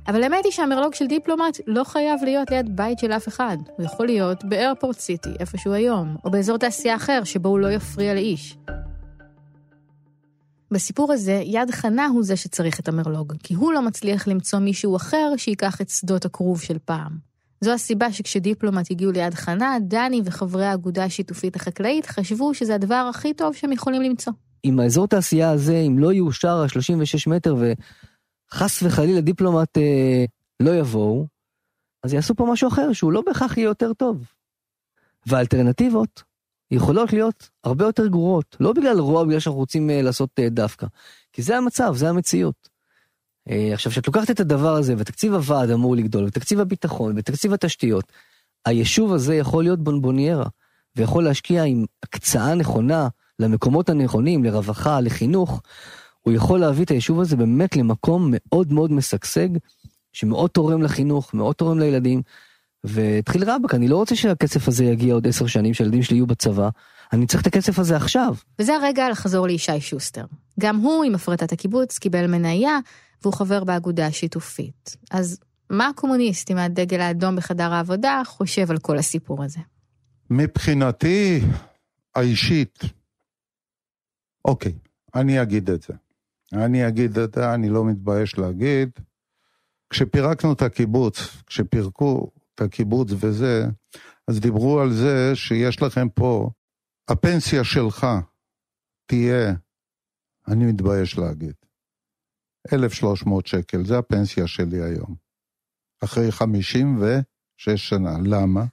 אבל 0.09 0.23
האמת 0.23 0.45
היא 0.45 0.53
שהמרלוג 0.53 0.95
של 0.95 1.07
דיפלומט 1.07 1.61
לא 1.67 1.85
חייב 1.85 2.21
להיות 2.25 2.51
ליד 2.51 2.77
בית 2.77 2.99
של 2.99 3.13
אף 3.13 3.29
אחד. 3.29 3.57
הוא 3.77 3.87
יכול 3.87 4.07
להיות 4.07 4.45
באיירפורט 4.45 4.99
סיטי, 4.99 5.31
איפשהו 5.41 5.73
היום, 5.73 6.17
או 6.25 6.31
באזור 6.31 6.59
תעשייה 6.59 6.97
אחר, 6.97 7.25
שבו 7.25 7.49
הוא 7.49 7.59
לא 7.59 7.73
יפריע 7.73 8.15
לאיש. 8.15 8.57
בסיפור 10.71 11.13
הזה, 11.13 11.41
יד 11.45 11.71
חנה 11.71 12.07
הוא 12.07 12.23
זה 12.23 12.37
שצריך 12.37 12.81
את 12.81 12.89
המרלוג, 12.89 13.33
כי 13.43 13.55
הוא 13.55 13.73
לא 13.73 13.83
מצליח 13.83 14.29
למצוא 14.29 14.59
מישהו 14.59 14.97
אחר 14.97 15.33
שייקח 15.37 15.81
את 15.81 15.89
שדות 15.89 16.25
הכרוב 16.25 16.61
של 16.61 16.79
פעם. 16.85 17.36
זו 17.61 17.73
הסיבה 17.73 18.13
שכשדיפלומט 18.13 18.91
הגיעו 18.91 19.13
ליד 19.13 19.35
חנה, 19.35 19.77
דני 19.81 20.23
וחברי 20.25 20.67
האגודה 20.67 21.05
השיתופית 21.05 21.57
החקלאית 21.57 22.07
חשבו 22.07 22.55
שזה 22.55 22.75
הדבר 22.75 23.09
הכי 23.11 23.35
טוב 23.35 23.55
שהם 23.55 23.73
יכולים 23.73 24.03
למצוא. 24.03 24.33
אם 24.65 24.81
האזור 24.81 25.07
תעשייה 25.07 25.51
הזה, 25.51 25.77
אם 25.77 25.99
לא 25.99 26.13
יאושר 26.13 26.57
ה-36 26.57 27.31
מטר 27.31 27.57
וחס 27.57 28.83
וחלילה 28.83 29.21
דיפלומט 29.21 29.79
אה, 29.79 30.25
לא 30.61 30.71
יבואו, 30.71 31.27
אז 32.05 32.13
יעשו 32.13 32.35
פה 32.35 32.47
משהו 32.53 32.69
אחר 32.69 32.93
שהוא 32.93 33.13
לא 33.13 33.23
בהכרח 33.27 33.57
יהיה 33.57 33.67
יותר 33.67 33.93
טוב. 33.93 34.25
והאלטרנטיבות 35.27 36.23
יכולות 36.71 37.13
להיות 37.13 37.49
הרבה 37.65 37.85
יותר 37.85 38.07
גרועות, 38.07 38.57
לא 38.61 38.73
בגלל 38.73 38.99
רוע, 38.99 39.25
בגלל 39.25 39.41
שאנחנו 39.41 39.61
רוצים 39.61 39.91
אה, 39.91 40.03
לעשות 40.03 40.31
אה, 40.39 40.49
דווקא, 40.49 40.87
כי 41.33 41.43
זה 41.43 41.57
המצב, 41.57 41.95
זה 41.97 42.09
המציאות. 42.09 42.76
אה, 43.51 43.71
עכשיו, 43.73 43.93
כשאת 43.93 44.07
לוקחת 44.07 44.31
את 44.31 44.41
הדבר 44.41 44.75
הזה, 44.75 44.95
ותקציב 44.99 45.35
הוועד 45.35 45.71
אמור 45.71 45.97
לגדול, 45.97 46.25
ותקציב 46.25 46.61
הביטחון, 46.61 47.15
ותקציב 47.19 47.53
התשתיות, 47.53 48.13
היישוב 48.67 49.13
הזה 49.13 49.35
יכול 49.35 49.65
להיות 49.65 49.85
בונבוניירה, 49.85 50.47
ויכול 50.97 51.25
להשקיע 51.25 51.63
עם 51.63 51.85
הקצאה 52.03 52.55
נכונה 52.55 53.09
למקומות 53.39 53.89
הנכונים, 53.89 54.45
לרווחה, 54.45 55.01
לחינוך, 55.01 55.63
הוא 56.21 56.35
יכול 56.35 56.61
להביא 56.61 56.85
את 56.85 56.91
היישוב 56.91 57.21
הזה 57.21 57.37
באמת 57.37 57.77
למקום 57.77 58.29
מאוד 58.31 58.73
מאוד 58.73 58.93
משגשג, 58.93 59.49
שמאוד 60.13 60.51
תורם 60.51 60.83
לחינוך, 60.83 61.35
מאוד 61.35 61.55
תורם 61.55 61.79
לילדים, 61.79 62.23
והתחיל 62.85 63.51
רבאק, 63.51 63.75
אני 63.75 63.89
לא 63.89 63.97
רוצה 63.97 64.17
שהכסף 64.17 64.69
הזה 64.69 64.85
יגיע 64.85 65.15
עוד 65.15 65.27
עשר 65.27 65.47
שנים, 65.47 65.75
שהילדים 65.75 66.03
שלי 66.03 66.17
יהיו 66.17 66.27
בצבא, 66.27 66.69
אני 67.13 67.27
צריך 67.27 67.43
את 67.43 67.47
הכסף 67.47 67.79
הזה 67.79 67.97
עכשיו. 67.97 68.35
וזה 68.59 68.75
הרגע 68.75 69.11
לחזור 69.11 69.47
לישי 69.47 69.81
שוסטר. 69.81 70.25
גם 70.61 70.77
הוא, 70.77 71.05
עם 71.05 71.15
הפרטת 71.15 71.53
הקיבוץ, 71.53 71.99
קיבל 71.99 72.27
מניה, 72.27 72.79
והוא 73.23 73.35
חבר 73.35 73.65
באגודה 73.65 74.07
השיתופית. 74.07 74.97
אז 75.11 75.41
מה 75.71 75.89
הקומוניסט 75.89 76.51
עם 76.51 76.57
הדגל 76.59 77.01
האדום 77.01 77.37
בחדר 77.37 77.73
העבודה 77.73 78.23
חושב 78.27 78.71
על 78.71 78.79
כל 78.79 78.99
הסיפור 78.99 79.45
הזה? 79.45 79.61
מבחינתי 80.31 81.41
האישית, 82.15 82.79
אוקיי, 84.45 84.73
אני 85.15 85.43
אגיד 85.43 85.71
את 85.71 85.83
זה. 85.83 85.95
אני 86.53 86.89
אגיד 86.89 87.19
את 87.19 87.35
זה, 87.35 87.55
אני 87.55 87.69
לא 87.69 87.85
מתבייש 87.85 88.39
להגיד. 88.39 88.91
כשפירקנו 89.91 90.53
את 90.53 90.63
הקיבוץ, 90.63 91.19
כשפירקו 91.47 92.31
את 92.55 92.61
הקיבוץ 92.61 93.09
וזה, 93.21 93.67
אז 94.29 94.41
דיברו 94.41 94.81
על 94.81 94.93
זה 94.93 95.31
שיש 95.35 95.83
לכם 95.83 96.09
פה, 96.09 96.51
הפנסיה 97.09 97.65
שלך 97.65 98.07
תהיה, 99.07 99.55
אני 100.49 100.67
מתבייש 100.67 101.19
להגיד, 101.19 101.55
1,300 102.73 103.47
שקל, 103.47 103.87
זה 103.87 103.99
הפנסיה 103.99 104.47
שלי 104.47 104.83
היום. 104.83 105.15
אחרי 106.05 106.33
56 106.33 107.89
שנה. 107.89 108.17
למה? 108.25 108.65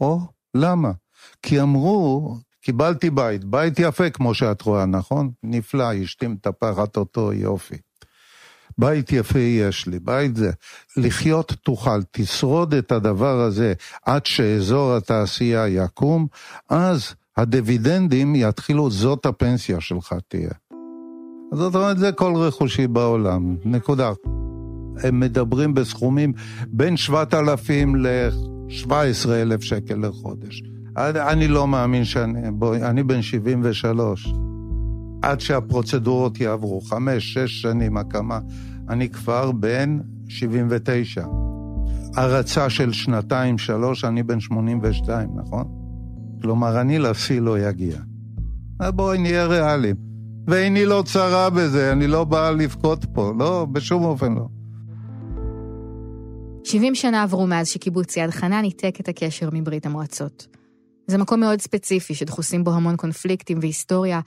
או, 0.00 0.20
למה? 0.54 0.92
כי 1.42 1.60
אמרו, 1.60 2.36
קיבלתי 2.60 3.10
בית, 3.10 3.44
בית 3.44 3.78
יפה 3.78 4.10
כמו 4.10 4.34
שאת 4.34 4.62
רואה, 4.62 4.86
נכון? 4.86 5.30
נפלא, 5.42 6.02
אשתי 6.04 6.26
מטפחת 6.26 6.96
אותו, 6.96 7.32
יופי. 7.32 7.76
בית 8.78 9.12
יפה 9.12 9.38
יש 9.38 9.86
לי, 9.86 9.98
בית 9.98 10.36
זה. 10.36 10.50
לחיות 10.96 11.52
תוכל, 11.62 12.02
תשרוד 12.10 12.74
את 12.74 12.92
הדבר 12.92 13.40
הזה 13.40 13.74
עד 14.02 14.26
שאזור 14.26 14.96
התעשייה 14.96 15.68
יקום, 15.68 16.26
אז 16.68 17.14
הדיבידנדים 17.36 18.34
יתחילו, 18.34 18.90
זאת 18.90 19.26
הפנסיה 19.26 19.80
שלך 19.80 20.14
תהיה. 20.28 20.50
זאת 21.52 21.74
אומרת, 21.74 21.98
זה 21.98 22.12
כל 22.12 22.32
רכושי 22.36 22.86
בעולם, 22.86 23.56
נקודה. 23.64 24.12
הם 25.02 25.20
מדברים 25.20 25.74
בסכומים 25.74 26.32
בין 26.68 26.96
7,000 26.96 27.96
ל-17,000 27.96 29.60
שקל 29.60 30.06
לחודש. 30.06 30.62
אני 30.96 31.48
לא 31.48 31.68
מאמין 31.68 32.04
שאני, 32.04 32.50
בואי, 32.50 32.82
אני 32.82 33.02
בן 33.02 33.22
73. 33.22 34.32
עד 35.22 35.40
שהפרוצדורות 35.40 36.40
יעברו, 36.40 36.80
חמש, 36.80 37.34
שש 37.34 37.62
שנים 37.62 37.96
הקמה, 37.96 38.38
אני 38.88 39.08
כבר 39.08 39.52
בן 39.52 39.98
79. 40.28 41.26
הרצה 42.16 42.70
של 42.70 42.92
שנתיים, 42.92 43.58
שלוש, 43.58 44.04
אני 44.04 44.22
בן 44.22 44.40
82, 44.40 45.28
נכון? 45.34 45.64
כלומר, 46.42 46.80
אני 46.80 46.98
לשיא 46.98 47.40
לא 47.40 47.58
יגיע. 47.58 47.96
בואי 48.94 49.18
נהיה 49.18 49.46
ריאליים. 49.46 50.15
ועיני 50.46 50.86
לא 50.86 51.02
צרה 51.06 51.50
בזה, 51.50 51.92
אני 51.92 52.06
לא 52.06 52.24
בא 52.24 52.50
לבכות 52.50 53.04
פה, 53.14 53.32
לא, 53.38 53.66
בשום 53.72 54.04
אופן 54.04 54.34
לא. 54.34 54.46
70 56.64 56.94
שנה 56.94 57.22
עברו 57.22 57.46
מאז 57.46 57.68
שקיבוץ 57.68 58.16
יד 58.16 58.30
חנה 58.30 58.62
ניתק 58.62 58.94
את 59.00 59.08
הקשר 59.08 59.48
מברית 59.52 59.86
המועצות. 59.86 60.46
זה 61.06 61.18
מקום 61.18 61.40
מאוד 61.40 61.60
ספציפי 61.60 62.14
שדחוסים 62.14 62.64
בו 62.64 62.72
המון 62.72 62.96
קונפליקטים 62.96 63.58
והיסטוריה, 63.60 64.20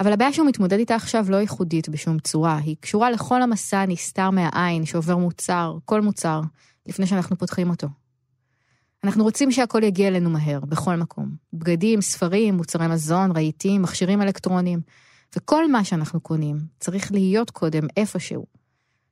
אבל 0.00 0.12
הבעיה 0.12 0.32
שהוא 0.32 0.46
מתמודד 0.46 0.78
איתה 0.78 0.94
עכשיו 0.94 1.26
לא 1.28 1.36
ייחודית 1.36 1.88
בשום 1.88 2.18
צורה, 2.18 2.56
היא 2.56 2.76
קשורה 2.80 3.10
לכל 3.10 3.42
המסע 3.42 3.78
הנסתר 3.78 4.30
מהעין 4.30 4.84
שעובר 4.86 5.16
מוצר, 5.16 5.76
כל 5.84 6.00
מוצר, 6.00 6.40
לפני 6.86 7.06
שאנחנו 7.06 7.38
פותחים 7.38 7.70
אותו. 7.70 7.88
אנחנו 9.04 9.24
רוצים 9.24 9.52
שהכל 9.52 9.82
יגיע 9.82 10.08
אלינו 10.08 10.30
מהר, 10.30 10.60
בכל 10.60 10.96
מקום. 10.96 11.30
בגדים, 11.52 12.00
ספרים, 12.00 12.54
מוצרי 12.54 12.88
מזון, 12.88 13.30
רהיטים, 13.30 13.82
מכשירים 13.82 14.22
אלקטרוניים. 14.22 14.80
וכל 15.36 15.70
מה 15.70 15.84
שאנחנו 15.84 16.20
קונים 16.20 16.58
צריך 16.80 17.12
להיות 17.12 17.50
קודם 17.50 17.86
איפשהו. 17.96 18.46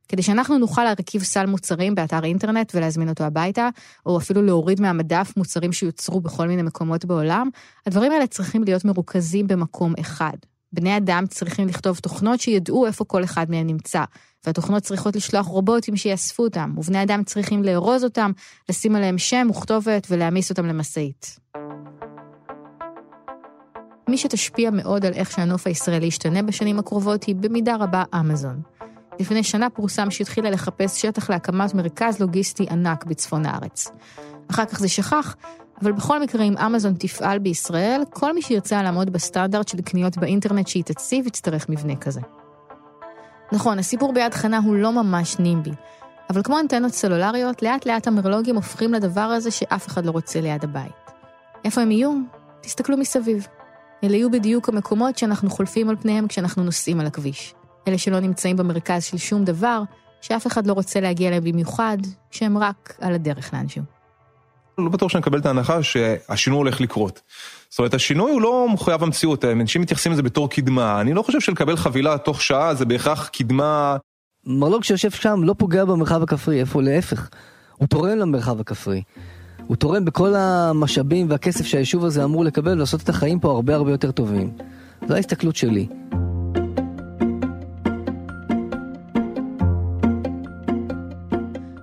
כדי 0.08 0.22
שאנחנו 0.22 0.58
נוכל 0.58 0.84
להרכיב 0.84 1.22
סל 1.22 1.46
מוצרים 1.46 1.94
באתר 1.94 2.24
אינטרנט 2.24 2.72
ולהזמין 2.74 3.08
אותו 3.08 3.24
הביתה, 3.24 3.68
או 4.06 4.18
אפילו 4.18 4.42
להוריד 4.42 4.80
מהמדף 4.80 5.32
מוצרים 5.36 5.72
שיוצרו 5.72 6.20
בכל 6.20 6.48
מיני 6.48 6.62
מקומות 6.62 7.04
בעולם, 7.04 7.48
הדברים 7.86 8.12
האלה 8.12 8.26
צריכים 8.26 8.64
להיות 8.64 8.84
מרוכזים 8.84 9.46
במקום 9.46 9.94
אחד. 10.00 10.36
בני 10.72 10.96
אדם 10.96 11.24
צריכים 11.28 11.68
לכתוב 11.68 11.98
תוכנות 11.98 12.40
שידעו 12.40 12.86
איפה 12.86 13.04
כל 13.04 13.24
אחד 13.24 13.50
מהם 13.50 13.66
נמצא, 13.66 14.04
והתוכנות 14.46 14.82
צריכות 14.82 15.16
לשלוח 15.16 15.46
רובוטים 15.46 15.96
שיאספו 15.96 16.42
אותם, 16.42 16.74
ובני 16.76 17.02
אדם 17.02 17.24
צריכים 17.24 17.62
לארוז 17.62 18.04
אותם, 18.04 18.30
לשים 18.68 18.96
עליהם 18.96 19.18
שם 19.18 19.46
וכתובת 19.50 20.06
ולהעמיס 20.10 20.50
אותם 20.50 20.66
למשאית. 20.66 21.38
מי 24.08 24.18
שתשפיע 24.18 24.70
מאוד 24.70 25.06
על 25.06 25.12
איך 25.12 25.30
שהנוף 25.30 25.66
הישראלי 25.66 26.06
ישתנה 26.06 26.42
בשנים 26.42 26.78
הקרובות 26.78 27.24
היא 27.24 27.36
במידה 27.36 27.76
רבה 27.76 28.02
אמזון. 28.20 28.60
לפני 29.20 29.42
שנה 29.42 29.70
פורסם 29.70 30.10
שהתחילה 30.10 30.50
לחפש 30.50 31.02
שטח 31.02 31.30
להקמת 31.30 31.74
מרכז 31.74 32.20
לוגיסטי 32.20 32.66
ענק 32.70 33.04
בצפון 33.04 33.46
הארץ. 33.46 33.88
אחר 34.50 34.64
כך 34.64 34.78
זה 34.78 34.88
שכח, 34.88 35.36
אבל 35.82 35.92
בכל 35.92 36.20
מקרה 36.20 36.44
אם 36.44 36.58
אמזון 36.58 36.94
תפעל 36.98 37.38
בישראל, 37.38 38.02
כל 38.10 38.34
מי 38.34 38.42
שירצה 38.42 38.82
לעמוד 38.82 39.10
בסטנדרט 39.10 39.68
של 39.68 39.80
קניות 39.80 40.16
באינטרנט 40.16 40.68
שהיא 40.68 40.84
תציב 40.84 41.26
יצטרך 41.26 41.68
מבנה 41.68 41.96
כזה. 41.96 42.20
נכון, 43.52 43.78
הסיפור 43.78 44.12
ביד 44.12 44.34
חנה 44.34 44.58
הוא 44.58 44.76
לא 44.76 44.92
ממש 44.92 45.38
נימבי, 45.38 45.72
אבל 46.30 46.42
כמו 46.42 46.60
אנטנות 46.60 46.92
סלולריות, 46.92 47.62
לאט 47.62 47.86
לאט 47.86 48.06
המרלוגים 48.06 48.56
הופכים 48.56 48.94
לדבר 48.94 49.20
הזה 49.20 49.50
שאף 49.50 49.86
אחד 49.86 50.06
לא 50.06 50.10
רוצה 50.10 50.40
ליד 50.40 50.64
הבית. 50.64 51.10
איפה 51.64 51.80
הם 51.80 51.90
יהיו? 51.90 52.12
תסתכלו 52.60 52.96
מסביב. 52.96 53.46
אלה 54.04 54.16
יהיו 54.16 54.30
בדיוק 54.30 54.68
המקומות 54.68 55.18
שאנחנו 55.18 55.50
חולפים 55.50 55.90
על 55.90 55.96
פניהם 55.96 56.28
כשאנחנו 56.28 56.64
נוסעים 56.64 57.00
על 57.00 57.06
הכביש. 57.06 57.54
אלה 57.88 57.98
שלא 57.98 58.20
נמצאים 58.20 58.56
במרכז 58.56 59.04
של 59.04 59.16
שום 59.16 59.44
דבר, 59.44 59.82
שאף 60.20 60.46
אחד 60.46 60.66
לא 60.66 60.72
רוצה 60.72 61.00
להגיע 61.00 61.28
אליהם 61.28 61.44
במיוחד, 61.44 61.98
שהם 62.30 62.58
רק 62.58 62.96
על 63.00 63.14
הדרך 63.14 63.54
לאנשהו. 63.54 63.82
לא 64.78 64.88
בטוח 64.88 65.10
שאני 65.10 65.20
מקבל 65.20 65.38
את 65.38 65.46
ההנחה 65.46 65.82
שהשינוי 65.82 66.58
הולך 66.58 66.80
לקרות. 66.80 67.20
זאת 67.70 67.78
אומרת, 67.78 67.94
השינוי 67.94 68.32
הוא 68.32 68.42
לא 68.42 68.66
מחויב 68.72 69.02
המציאות, 69.02 69.44
אנשים 69.44 69.82
מתייחסים 69.82 70.12
לזה 70.12 70.22
בתור 70.22 70.50
קדמה. 70.50 71.00
אני 71.00 71.14
לא 71.14 71.22
חושב 71.22 71.40
שלקבל 71.40 71.76
חבילה 71.76 72.18
תוך 72.18 72.42
שעה 72.42 72.74
זה 72.74 72.84
בהכרח 72.84 73.28
קדמה... 73.28 73.96
מרלוג 74.46 74.84
שיושב 74.84 75.10
שם 75.10 75.40
לא 75.44 75.54
פוגע 75.58 75.84
במרחב 75.84 76.22
הכפרי, 76.22 76.60
איפה 76.60 76.82
להפך. 76.82 77.28
הוא 77.76 77.88
תורם 77.88 78.18
למרחב 78.18 78.60
הכפרי. 78.60 79.02
הוא 79.66 79.76
תורם 79.76 80.04
בכל 80.04 80.34
המשאבים 80.34 81.30
והכסף 81.30 81.66
שהיישוב 81.66 82.04
הזה 82.04 82.24
אמור 82.24 82.44
לקבל 82.44 82.72
ולעשות 82.72 83.02
את 83.02 83.08
החיים 83.08 83.40
פה 83.40 83.50
הרבה 83.50 83.74
הרבה 83.74 83.90
יותר 83.90 84.10
טובים. 84.10 84.50
זו 85.08 85.14
ההסתכלות 85.14 85.56
שלי. 85.56 85.86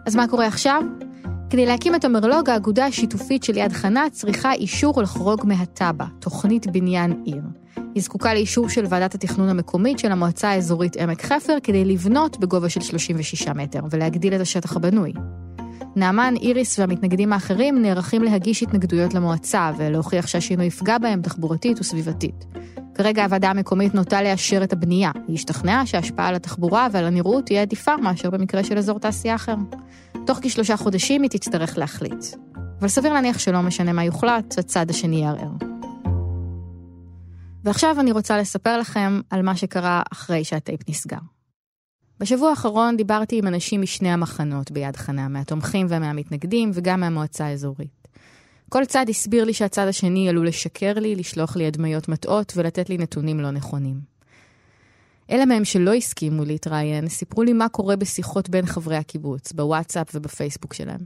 אז 0.06 0.15
מה 0.15 0.28
קורה 0.28 0.48
עכשיו? 0.48 0.84
כדי 1.50 1.65
להקים 1.65 1.96
את 1.96 2.06
המרלוג, 2.06 2.50
האגודה 2.50 2.86
השיתופית 2.86 3.44
של 3.44 3.58
יד 3.58 3.72
חנה 3.72 4.06
צריכה 4.12 4.54
אישור 4.54 5.02
לחרוג 5.02 5.41
מהתב"ע, 5.46 6.06
תוכנית 6.20 6.67
בניין 6.67 7.22
עיר. 7.26 7.41
היא 7.96 8.04
זקוקה 8.04 8.34
לאישור 8.34 8.70
של 8.70 8.86
ועדת 8.89 9.15
התכנון 9.15 9.50
המקומית 9.50 10.00
של 10.00 10.12
המועצה 10.12 10.50
האזורית 10.50 10.98
עמק 10.98 11.22
חפר 11.22 11.58
כדי 11.63 11.86
לבנות 11.86 12.39
בגובה 12.39 12.70
של 12.70 12.82
36 12.82 13.48
מטר 13.48 13.80
ולהגדיל 13.91 14.36
את 14.36 14.41
השטח 14.41 14.76
הבנוי. 14.76 15.13
נעמן, 15.96 16.34
איריס 16.42 16.80
והמתנגדים 16.80 17.34
האחרים 17.34 17.82
נערכים 17.82 18.24
להגיש 18.24 18.64
התנגדויות 18.64 19.14
למועצה 19.14 19.72
ולהוכיח 19.78 20.28
שהשינוי 20.28 20.66
יפגע 20.66 20.98
בהם 20.98 21.22
תחבורתית 21.22 21.80
וסביבתית. 21.80 22.46
כרגע 22.96 23.24
הוועדה 23.24 23.50
המקומית 23.50 23.96
נוטה 23.96 24.22
לאשר 24.22 24.64
את 24.64 24.74
הבנייה. 24.74 25.12
היא 25.28 25.36
השתכנעה 25.36 25.86
שההשפעה 25.86 26.28
על 26.28 26.36
התחבורה 26.36 26.88
ועל 26.92 27.06
הנראות 27.06 27.46
תהיה 27.46 27.62
עדיפה 27.62 27.98
מאשר 27.98 28.30
במקרה 28.30 28.64
של 28.64 28.78
אזור 28.78 29.00
תעשייה 29.00 29.36
אחר. 29.36 29.56
תוך 30.26 30.40
כשלושה 30.42 30.78
חודשים 30.78 31.22
היא 31.22 31.30
תצטרך 31.30 31.78
להחליט. 31.78 32.26
אבל 32.80 32.88
סביר 32.88 33.14
להניח 33.14 33.40
שלא 33.40 33.62
משנה 33.62 33.94
מה 33.94 34.04
יוחלט, 34.04 34.58
הצד 34.58 34.90
השני 34.90 35.16
יערער. 35.16 35.52
ועכשיו 37.64 38.00
אני 38.00 38.12
רוצה 38.12 38.38
לספר 38.38 38.78
לכם 38.78 39.22
על 39.30 39.42
מה 39.42 39.56
שקרה 39.56 40.02
אחרי 40.12 40.44
שהטייפ 40.44 40.90
נסגר. 40.90 41.18
בשבוע 42.22 42.50
האחרון 42.50 42.98
דיברתי 42.98 43.38
עם 43.38 43.48
אנשים 43.48 43.82
משני 43.82 44.10
המחנות 44.10 44.72
ביד 44.72 44.96
חנה, 44.96 45.28
מהתומכים 45.28 45.88
ומהמתנגדים 45.90 46.72
וגם 46.74 47.00
מהמועצה 47.00 47.46
האזורית. 47.46 48.08
כל 48.70 48.86
צד 48.86 49.06
הסביר 49.10 49.44
לי 49.44 49.54
שהצד 49.54 49.88
השני 49.88 50.30
עלול 50.30 50.48
לשקר 50.48 50.94
לי, 50.94 51.16
לשלוח 51.16 51.56
לי 51.56 51.68
הדמיות 51.68 52.10
מטעות 52.10 52.54
ולתת 52.56 52.90
לי 52.90 52.98
נתונים 52.98 53.40
לא 53.40 53.52
נכונים. 53.52 54.00
אלה 55.32 55.46
מהם 55.46 55.66
שלא 55.66 55.94
הסכימו 55.94 56.46
להתראיין, 56.46 57.08
סיפרו 57.08 57.44
לי 57.44 57.54
מה 57.54 57.70
קורה 57.70 57.96
בשיחות 57.96 58.50
בין 58.50 58.66
חברי 58.66 58.98
הקיבוץ, 58.98 59.52
בוואטסאפ 59.52 60.08
ובפייסבוק 60.14 60.74
שלהם. 60.74 61.02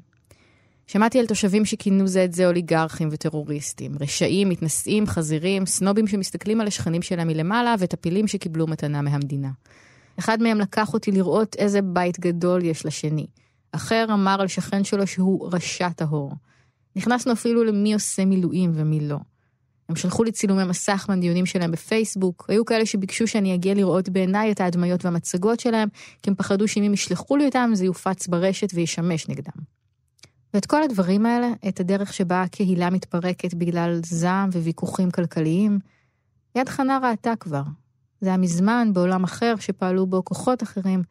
שמעתי 0.88 1.20
על 1.20 1.26
תושבים 1.26 1.66
שכינו 1.66 2.08
זה 2.08 2.24
את 2.24 2.34
זה 2.34 2.48
אוליגרכים 2.48 3.10
וטרוריסטים, 3.12 3.96
רשעים, 4.00 4.50
מתנשאים, 4.50 5.06
חזירים, 5.06 5.66
סנובים 5.66 6.08
שמסתכלים 6.08 6.62
על 6.62 6.68
השכנים 6.68 7.02
שלהם 7.02 7.28
מלמעלה 7.28 7.76
וטפילים 7.80 8.28
שקיבלו 8.28 8.68
מתנה 8.68 9.02
מהמדינה. 9.02 9.50
אחד 10.20 10.42
מהם 10.42 10.60
לקח 10.60 10.94
אותי 10.94 11.12
לראות 11.12 11.56
איזה 11.56 11.82
בית 11.82 12.20
גדול 12.20 12.64
יש 12.64 12.86
לשני. 12.86 13.26
אחר 13.72 14.06
אמר 14.14 14.42
על 14.42 14.48
שכן 14.48 14.84
שלו 14.84 15.08
שהוא 15.08 15.50
רשע 15.52 15.90
טהור. 15.90 16.34
נכנסנו 16.96 17.34
אפילו 17.34 17.64
למי 17.64 17.94
עושה 17.94 18.26
מילואים 18.26 18.72
ומי 18.74 19.00
לא. 19.00 19.18
הם 19.90 19.96
שלחו 19.96 20.24
לי 20.24 20.32
צילומי 20.32 20.64
מסך 20.64 21.06
מהדיונים 21.10 21.46
שלהם 21.46 21.72
בפייסבוק, 21.72 22.46
היו 22.48 22.66
כאלה 22.66 22.86
שביקשו 22.86 23.28
שאני 23.28 23.56
אגיע 23.56 23.74
לראות 23.74 24.10
בעיניי 24.10 24.52
את 24.52 24.62
ההדמיות 24.62 25.06
והמצגות 25.06 25.60
שלהם, 25.60 25.90
כי 26.24 26.30
הם 26.30 26.36
פחדו 26.36 26.68
שאם 26.68 26.84
הם 26.84 26.94
ישלחו 26.94 27.38
לי 27.38 27.46
אותם 27.46 27.72
זה 27.74 27.86
יופץ 27.86 28.28
ברשת 28.28 28.68
וישמש 28.74 29.30
נגדם. 29.30 29.64
ואת 30.54 30.66
כל 30.66 30.84
הדברים 30.84 31.26
האלה, 31.26 31.48
את 31.68 31.80
הדרך 31.80 32.14
שבה 32.14 32.42
הקהילה 32.42 32.90
מתפרקת 32.90 33.54
בגלל 33.54 34.00
זעם 34.04 34.50
וויכוחים 34.50 35.12
כלכליים, 35.12 35.80
יד 36.56 36.70
חנה 36.70 37.00
ראתה 37.04 37.34
כבר. 37.40 37.64
זה 38.26 38.30
היה 38.30 38.38
מזמן 38.38 38.88
בעולם 38.94 39.24
אחר 39.24 39.54
שפעלו 39.60 40.08
בו 40.08 40.26
כוחות 40.26 40.64
אחרים, 40.64 41.04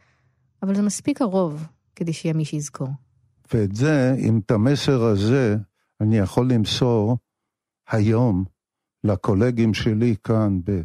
אבל 0.62 0.74
זה 0.74 0.83
מספיק 0.83 1.22
הרוב 1.22 1.66
כדי 1.96 2.12
שיהיה 2.12 2.35
מי 2.35 2.44
שיזכור. 2.44 2.88
ואת 3.53 3.77
זה, 3.77 4.14
אם 4.18 4.40
את 4.44 4.50
המסר 4.50 5.03
הזה 5.03 5.57
אני 6.00 6.18
יכול 6.18 6.50
למסור 6.50 7.16
היום 7.88 8.44
לקולגים 9.05 9.74
שלי 9.74 10.14
כאן 10.24 10.61
ב, 10.64 10.81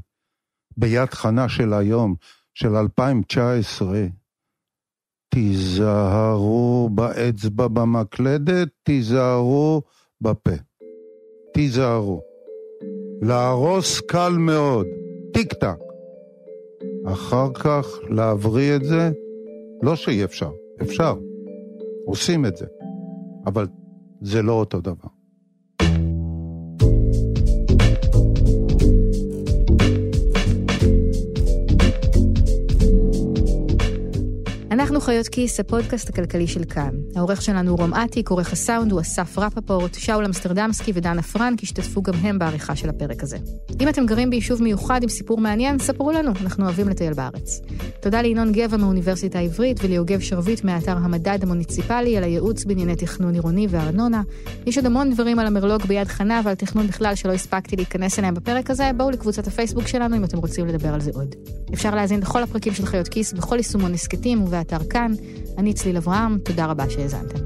ביד 0.78 1.10
חנה 1.14 1.50
של 1.50 1.74
היום, 1.74 2.16
של 2.54 2.76
2019, 2.76 4.06
תיזהרו 5.30 6.90
באצבע 6.94 7.68
במקלדת, 7.68 8.68
תיזהרו 8.84 9.82
בפה. 10.22 10.56
תיזהרו. 11.54 12.22
להרוס 13.22 14.02
קל 14.08 14.34
מאוד, 14.38 14.86
טיק 15.34 15.54
טק. 15.54 15.89
אחר 17.06 17.54
כך 17.54 17.88
להבריא 18.10 18.76
את 18.76 18.84
זה, 18.84 19.12
לא 19.84 19.96
שאי 19.96 20.24
אפשר, 20.24 20.52
אפשר. 20.82 21.16
עושים 22.06 22.46
את 22.46 22.58
זה. 22.58 22.66
אבל 23.46 23.68
זה 24.22 24.42
לא 24.42 24.54
אותו 24.54 24.82
דבר. 24.82 25.19
אנחנו 34.90 35.02
חיות 35.02 35.28
כיס, 35.28 35.60
הפודקאסט 35.60 36.10
הכלכלי 36.10 36.48
של 36.48 36.64
כאן. 36.64 36.90
העורך 37.16 37.42
שלנו 37.42 37.72
הוא 37.72 37.80
רום 37.80 37.94
אטיק, 37.94 38.30
עורך 38.30 38.54
הסאונד 38.54 38.92
הוא 38.92 39.02
אסף 39.02 39.38
רפפורט, 39.38 39.94
שאול 39.94 40.26
אמסטרדמסקי 40.26 40.92
ודנה 40.96 41.22
פרנק 41.22 41.64
השתתפו 41.64 42.02
גם 42.02 42.14
הם 42.14 42.40
בעריכה 42.40 42.76
של 42.76 42.90
הפרק 42.90 43.24
הזה. 43.24 43.38
אם 43.82 43.90
אתם 43.90 44.06
גרים 44.06 44.30
ביישוב 44.30 44.64
מיוחד 44.64 45.04
עם 45.04 45.10
סיפור 45.10 45.38
מעניין, 45.38 45.80
ספרו 45.80 46.12
לנו, 46.12 46.32
אנחנו 46.42 46.66
אוהבים 46.66 46.90
לטייל 46.90 47.14
בארץ. 47.14 47.62
תודה 48.02 48.22
לינון 48.22 48.52
גבע 48.52 48.78
מהאוניברסיטה 48.78 49.40
העברית 49.40 49.80
וליוגב 49.84 50.20
שרביט 50.20 50.64
מהאתר 50.64 50.98
המדד 50.98 51.40
המוניציפלי 51.42 52.18
על 52.18 52.24
הייעוץ 52.24 52.66
בענייני 52.66 52.96
תכנון 52.96 53.34
עירוני 53.34 53.68
וארנונה. 53.70 54.22
יש 54.66 54.78
עוד 54.78 54.86
המון 54.86 55.14
דברים 55.14 55.40
על 55.40 55.48
המרלוג 55.48 55.84
ביד 55.84 56.08
חנה 56.08 56.42
ועל 56.46 56.56
תכנון 56.56 56.88
בכלל 56.88 57.16
שלא 57.16 57.34
הספקתי 57.34 57.76
להיכנס 57.76 58.20
אליהם 58.20 58.34
בפרק 58.34 58.70
הזה, 58.72 58.92
בואו 58.98 59.12
לקבוצת 59.12 59.48
הפייסבוק 59.48 59.88
שלנו 59.88 60.18
אם 60.18 60.24
אתם 60.24 60.38
רוצים 60.38 60.68
לדבר 60.68 60.94
על 60.94 61.02
זה 61.02 61.12
עוד. 61.14 61.36
אפשר 61.74 61.96
להאזין 61.96 62.20
לכל 62.20 62.44
הפרקים 62.44 62.74
של 62.74 62.86
חיות 62.86 63.08
כיס 63.08 63.34
בכל 63.34 63.58
יישומון 63.58 63.94
הסכתים 63.94 64.44
ובאתר 64.44 64.79
כאן. 64.90 65.14
אני 65.58 65.74
צליל 65.74 65.98
אברהם, 65.98 66.38
תודה 66.44 66.66
רבה 66.66 66.90
שהאזנתם. 66.90 67.40